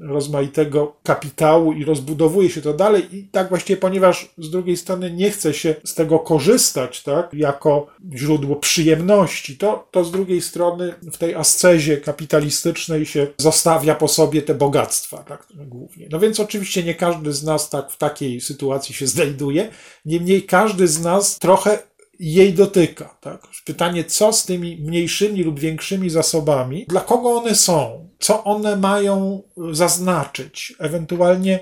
rozmaitego 0.00 0.96
kapitału 1.02 1.72
i 1.72 1.84
rozbudowuje 1.84 2.50
się 2.50 2.62
to 2.62 2.74
dalej 2.74 3.16
i 3.16 3.24
tak 3.24 3.48
właściwie, 3.48 3.76
ponieważ 3.76 4.30
z 4.38 4.50
drugiej 4.50 4.76
strony 4.76 5.10
nie 5.10 5.30
chce 5.30 5.54
się 5.54 5.74
z 5.84 5.94
tego 5.94 6.18
korzystać, 6.18 7.02
tak, 7.02 7.34
jako 7.34 7.86
źródło 8.14 8.56
przyjemności, 8.56 9.56
to, 9.56 9.88
to 9.90 10.04
z 10.04 10.10
drugiej 10.10 10.40
strony 10.40 10.94
w 11.12 11.18
tej 11.18 11.34
ascezie 11.34 11.96
kapitalistycznej 11.96 13.06
się 13.06 13.26
zostawia 13.38 13.94
po 13.94 14.08
sobie 14.08 14.42
te 14.42 14.54
bogactwa, 14.54 15.18
tak, 15.18 15.46
głównie. 15.54 16.08
No 16.10 16.18
więc 16.18 16.40
oczywiście 16.40 16.82
nie 16.82 16.94
każdy 16.94 17.32
z 17.32 17.44
nas 17.44 17.70
tak 17.70 17.90
w 17.90 17.96
takiej 17.96 18.40
sytuacji 18.40 18.94
się 18.94 19.06
znajduje, 19.06 19.68
niemniej 20.04 20.42
każdy 20.42 20.88
z 20.88 21.00
nas 21.00 21.38
trochę 21.38 21.78
jej 22.18 22.54
dotyka. 22.54 23.16
Tak? 23.20 23.42
Pytanie, 23.64 24.04
co 24.04 24.32
z 24.32 24.46
tymi 24.46 24.76
mniejszymi 24.76 25.42
lub 25.42 25.60
większymi 25.60 26.10
zasobami, 26.10 26.86
dla 26.88 27.00
kogo 27.00 27.30
one 27.30 27.54
są, 27.54 28.08
co 28.18 28.44
one 28.44 28.76
mają 28.76 29.42
zaznaczyć, 29.72 30.74
ewentualnie 30.78 31.60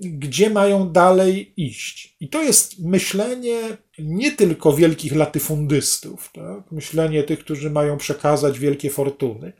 gdzie 0.00 0.50
mają 0.50 0.88
dalej 0.88 1.52
iść. 1.56 2.16
I 2.20 2.28
to 2.28 2.42
jest 2.42 2.78
myślenie 2.78 3.60
nie 3.98 4.32
tylko 4.32 4.72
wielkich 4.72 5.16
latyfundystów, 5.16 6.30
tak? 6.34 6.72
myślenie 6.72 7.22
tych, 7.22 7.38
którzy 7.38 7.70
mają 7.70 7.96
przekazać 7.96 8.58
wielkie 8.58 8.90
fortuny, 8.90 9.52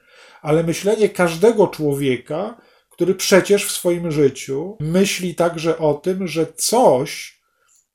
ale 0.42 0.62
myślenie 0.62 1.08
każdego 1.08 1.66
człowieka, 1.66 2.60
który 2.90 3.14
przecież 3.14 3.66
w 3.66 3.70
swoim 3.70 4.10
życiu 4.10 4.76
myśli 4.80 5.34
także 5.34 5.78
o 5.78 5.94
tym, 5.94 6.26
że 6.26 6.46
coś 6.56 7.40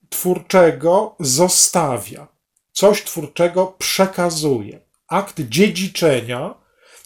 twórczego 0.10 1.16
zostawia 1.20 2.33
coś 2.74 3.04
twórczego 3.04 3.76
przekazuje. 3.80 4.80
Akt 5.08 5.42
dziedziczenia 5.42 6.56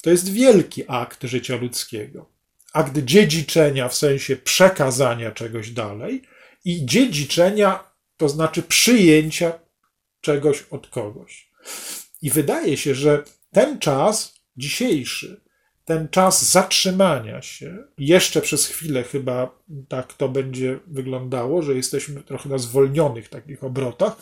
to 0.01 0.09
jest 0.09 0.31
wielki 0.31 0.83
akt 0.87 1.23
życia 1.23 1.55
ludzkiego. 1.55 2.29
Akt 2.73 2.97
dziedziczenia 2.97 3.89
w 3.89 3.95
sensie 3.95 4.35
przekazania 4.35 5.31
czegoś 5.31 5.71
dalej 5.71 6.21
i 6.65 6.85
dziedziczenia 6.85 7.83
to 8.17 8.29
znaczy 8.29 8.63
przyjęcia 8.63 9.59
czegoś 10.21 10.63
od 10.71 10.87
kogoś. 10.87 11.51
I 12.21 12.29
wydaje 12.31 12.77
się, 12.77 12.95
że 12.95 13.23
ten 13.51 13.79
czas 13.79 14.33
dzisiejszy 14.57 15.46
ten 15.87 16.07
czas 16.07 16.51
zatrzymania 16.51 17.41
się, 17.41 17.77
jeszcze 17.97 18.41
przez 18.41 18.67
chwilę 18.67 19.03
chyba 19.03 19.49
tak 19.87 20.13
to 20.13 20.29
będzie 20.29 20.79
wyglądało, 20.87 21.61
że 21.61 21.75
jesteśmy 21.75 22.21
trochę 22.21 22.49
na 22.49 22.57
zwolnionych 22.57 23.29
takich 23.29 23.63
obrotach, 23.63 24.15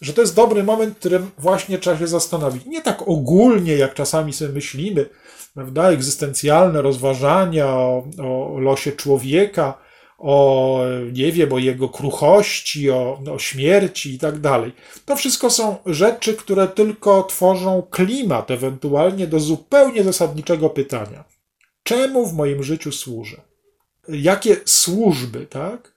że 0.00 0.12
to 0.12 0.20
jest 0.20 0.34
dobry 0.34 0.62
moment, 0.62 0.94
w 0.94 0.98
którym 0.98 1.30
właśnie 1.38 1.78
trzeba 1.78 1.98
się 1.98 2.06
zastanowić. 2.06 2.66
Nie 2.66 2.82
tak 2.82 3.08
ogólnie, 3.08 3.76
jak 3.76 3.94
czasami 3.94 4.32
sobie 4.32 4.52
myślimy, 4.52 5.06
prawda, 5.54 5.90
egzystencjalne 5.90 6.82
rozważania 6.82 7.66
o, 7.66 8.04
o 8.18 8.58
losie 8.58 8.92
człowieka, 8.92 9.78
o, 10.20 10.80
nie 11.12 11.32
wiem, 11.32 11.52
o 11.52 11.58
jego 11.58 11.88
kruchości, 11.88 12.90
o, 12.90 13.22
o 13.32 13.38
śmierci 13.38 14.14
i 14.14 14.18
tak 14.18 14.38
dalej. 14.38 14.72
To 15.04 15.16
wszystko 15.16 15.50
są 15.50 15.76
rzeczy, 15.86 16.34
które 16.34 16.68
tylko 16.68 17.22
tworzą 17.22 17.82
klimat 17.90 18.50
ewentualnie 18.50 19.26
do 19.26 19.40
zupełnie 19.40 20.04
zasadniczego 20.04 20.70
pytania. 20.70 21.24
Czemu 21.82 22.26
w 22.26 22.34
moim 22.34 22.62
życiu 22.62 22.92
służę? 22.92 23.40
Jakie 24.08 24.56
służby, 24.64 25.46
tak, 25.46 25.94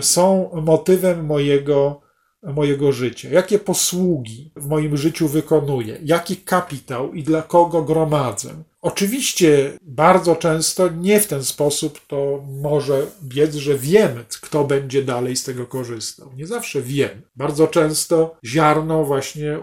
są 0.00 0.50
motywem 0.62 1.26
mojego, 1.26 2.00
mojego 2.42 2.92
życia? 2.92 3.28
Jakie 3.28 3.58
posługi 3.58 4.52
w 4.56 4.68
moim 4.68 4.96
życiu 4.96 5.28
wykonuję? 5.28 5.98
Jaki 6.02 6.36
kapitał 6.36 7.12
i 7.12 7.22
dla 7.22 7.42
kogo 7.42 7.82
gromadzę? 7.82 8.50
Oczywiście 8.82 9.78
bardzo 9.82 10.36
często 10.36 10.88
nie 10.88 11.20
w 11.20 11.26
ten 11.26 11.44
sposób 11.44 12.00
to 12.06 12.44
może 12.62 13.06
biec, 13.22 13.54
że 13.54 13.78
wiemy, 13.78 14.24
kto 14.40 14.64
będzie 14.64 15.02
dalej 15.02 15.36
z 15.36 15.44
tego 15.44 15.66
korzystał. 15.66 16.32
Nie 16.36 16.46
zawsze 16.46 16.82
wiemy. 16.82 17.22
Bardzo 17.36 17.66
często 17.66 18.36
ziarno 18.44 19.04
właśnie 19.04 19.58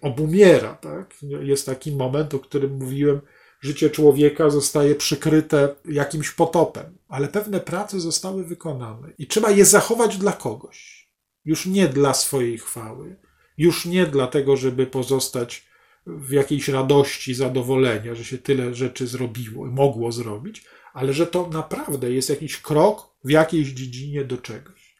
obumiera. 0.00 0.74
Tak? 0.74 1.14
Jest 1.40 1.66
taki 1.66 1.92
moment, 1.92 2.34
o 2.34 2.38
którym 2.38 2.76
mówiłem, 2.76 3.20
życie 3.60 3.90
człowieka 3.90 4.50
zostaje 4.50 4.94
przykryte 4.94 5.74
jakimś 5.84 6.30
potopem, 6.30 6.98
ale 7.08 7.28
pewne 7.28 7.60
prace 7.60 8.00
zostały 8.00 8.44
wykonane 8.44 9.12
i 9.18 9.26
trzeba 9.26 9.50
je 9.50 9.64
zachować 9.64 10.16
dla 10.18 10.32
kogoś. 10.32 11.10
Już 11.44 11.66
nie 11.66 11.88
dla 11.88 12.14
swojej 12.14 12.58
chwały, 12.58 13.16
już 13.58 13.86
nie 13.86 14.06
dlatego, 14.06 14.56
żeby 14.56 14.86
pozostać 14.86 15.69
w 16.18 16.30
jakiejś 16.32 16.68
radości, 16.68 17.34
zadowolenia, 17.34 18.14
że 18.14 18.24
się 18.24 18.38
tyle 18.38 18.74
rzeczy 18.74 19.06
zrobiło 19.06 19.66
mogło 19.66 20.12
zrobić, 20.12 20.64
ale 20.92 21.12
że 21.12 21.26
to 21.26 21.48
naprawdę 21.48 22.10
jest 22.10 22.30
jakiś 22.30 22.56
krok 22.56 23.10
w 23.24 23.30
jakiejś 23.30 23.68
dziedzinie 23.68 24.24
do 24.24 24.38
czegoś. 24.38 24.96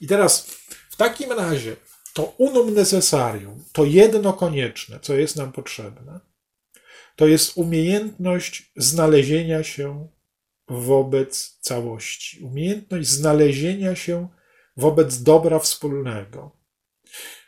I 0.00 0.06
teraz 0.06 0.46
w 0.90 0.96
takim 0.96 1.32
razie 1.32 1.76
to 2.14 2.22
unum 2.22 2.74
necessarium, 2.74 3.64
to 3.72 3.84
jedno 3.84 4.32
konieczne, 4.32 5.00
co 5.02 5.14
jest 5.14 5.36
nam 5.36 5.52
potrzebne, 5.52 6.20
to 7.16 7.26
jest 7.26 7.52
umiejętność 7.56 8.72
znalezienia 8.76 9.64
się 9.64 10.08
wobec 10.68 11.58
całości, 11.60 12.40
umiejętność 12.40 13.08
znalezienia 13.08 13.96
się 13.96 14.28
wobec 14.76 15.22
dobra 15.22 15.58
wspólnego. 15.58 16.60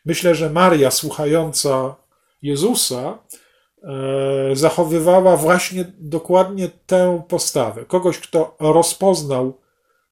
Myślę, 0.05 0.35
że 0.35 0.51
Maria, 0.51 0.91
słuchająca 0.91 1.97
Jezusa 2.43 3.19
e, 3.83 4.57
zachowywała 4.57 5.37
właśnie 5.37 5.93
dokładnie 5.99 6.71
tę 6.87 7.23
postawę. 7.29 7.85
Kogoś, 7.85 8.19
kto 8.19 8.57
rozpoznał 8.61 9.59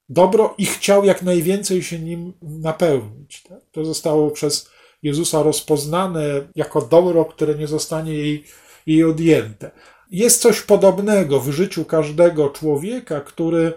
dobro 0.09 0.53
i 0.57 0.65
chciał 0.65 1.05
jak 1.05 1.21
najwięcej 1.21 1.83
się 1.83 1.99
nim 1.99 2.33
napełnić. 2.41 3.43
Tak? 3.43 3.59
To 3.71 3.85
zostało 3.85 4.31
przez 4.31 4.69
Jezusa 5.03 5.43
rozpoznane 5.43 6.23
jako 6.55 6.81
dobro, 6.81 7.25
które 7.25 7.55
nie 7.55 7.67
zostanie 7.67 8.13
jej, 8.13 8.43
jej 8.85 9.03
odjęte. 9.03 9.71
Jest 10.11 10.41
coś 10.41 10.61
podobnego 10.61 11.39
w 11.39 11.51
życiu 11.51 11.85
każdego 11.85 12.49
człowieka, 12.49 13.21
który 13.21 13.73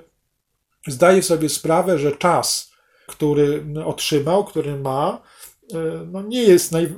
zdaje 0.86 1.22
sobie 1.22 1.48
sprawę, 1.48 1.98
że 1.98 2.12
czas, 2.12 2.72
który 3.06 3.64
otrzymał, 3.84 4.44
który 4.44 4.76
ma, 4.76 5.22
e, 5.74 6.06
no 6.12 6.22
nie 6.22 6.42
jest, 6.42 6.72
naj, 6.72 6.94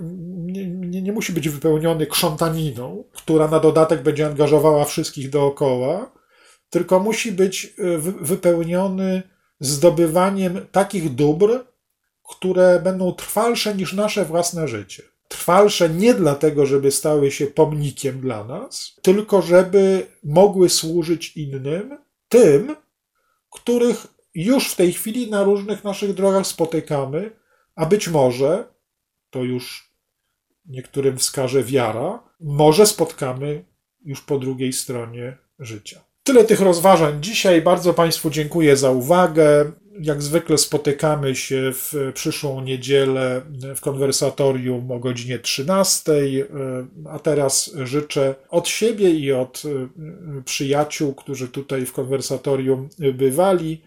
nie, 0.96 1.02
nie, 1.02 1.12
musi 1.12 1.32
być 1.32 1.48
wypełniony 1.48 2.06
krzątaniną, 2.06 3.04
która 3.12 3.48
na 3.48 3.60
dodatek 3.60 4.02
będzie 4.02 4.26
angażowała 4.26 4.84
wszystkich 4.84 5.30
dookoła, 5.30 6.12
tylko 6.70 7.00
musi 7.00 7.32
być 7.32 7.74
e, 7.78 7.98
wypełniony 7.98 9.22
zdobywaniem 9.60 10.66
takich 10.72 11.14
dóbr, 11.14 11.64
które 12.28 12.80
będą 12.80 13.12
trwalsze 13.12 13.74
niż 13.74 13.92
nasze 13.92 14.24
własne 14.24 14.68
życie. 14.68 15.02
Trwalsze 15.28 15.88
nie 15.88 16.14
dlatego, 16.14 16.66
żeby 16.66 16.90
stały 16.90 17.30
się 17.30 17.46
pomnikiem 17.46 18.20
dla 18.20 18.44
nas, 18.44 18.96
tylko 19.02 19.42
żeby 19.42 20.06
mogły 20.24 20.68
służyć 20.68 21.36
innym, 21.36 21.98
tym, 22.28 22.76
których 23.50 24.06
już 24.34 24.72
w 24.72 24.76
tej 24.76 24.92
chwili 24.92 25.30
na 25.30 25.42
różnych 25.42 25.84
naszych 25.84 26.14
drogach 26.14 26.46
spotykamy, 26.46 27.30
a 27.74 27.86
być 27.86 28.08
może, 28.08 28.64
to 29.30 29.44
już 29.44 29.95
niektórym 30.68 31.18
wskaże 31.18 31.62
wiara, 31.62 32.22
może 32.40 32.86
spotkamy 32.86 33.64
już 34.04 34.20
po 34.20 34.38
drugiej 34.38 34.72
stronie 34.72 35.36
życia. 35.58 36.04
Tyle 36.22 36.44
tych 36.44 36.60
rozważań 36.60 37.22
dzisiaj. 37.22 37.62
Bardzo 37.62 37.94
Państwu 37.94 38.30
dziękuję 38.30 38.76
za 38.76 38.90
uwagę. 38.90 39.72
Jak 40.00 40.22
zwykle 40.22 40.58
spotykamy 40.58 41.36
się 41.36 41.72
w 41.74 42.12
przyszłą 42.14 42.60
niedzielę 42.60 43.42
w 43.76 43.80
konwersatorium 43.80 44.90
o 44.90 44.98
godzinie 44.98 45.38
13. 45.38 46.12
A 47.10 47.18
teraz 47.18 47.70
życzę 47.84 48.34
od 48.48 48.68
siebie 48.68 49.10
i 49.10 49.32
od 49.32 49.62
przyjaciół, 50.44 51.14
którzy 51.14 51.48
tutaj 51.48 51.86
w 51.86 51.92
konwersatorium 51.92 52.88
bywali, 53.14 53.82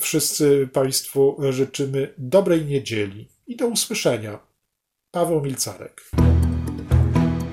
wszyscy 0.00 0.68
Państwu 0.72 1.36
życzymy 1.50 2.14
dobrej 2.18 2.64
niedzieli 2.64 3.28
i 3.46 3.56
do 3.56 3.66
usłyszenia. 3.66 4.47
Paweł 5.10 5.40
Milcarek. 5.40 6.10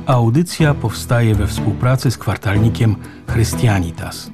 Audycja 0.05 0.73
powstaje 0.73 1.35
we 1.35 1.47
współpracy 1.47 2.11
z 2.11 2.17
kwartalnikiem 2.17 2.95
Christianitas. 3.27 4.31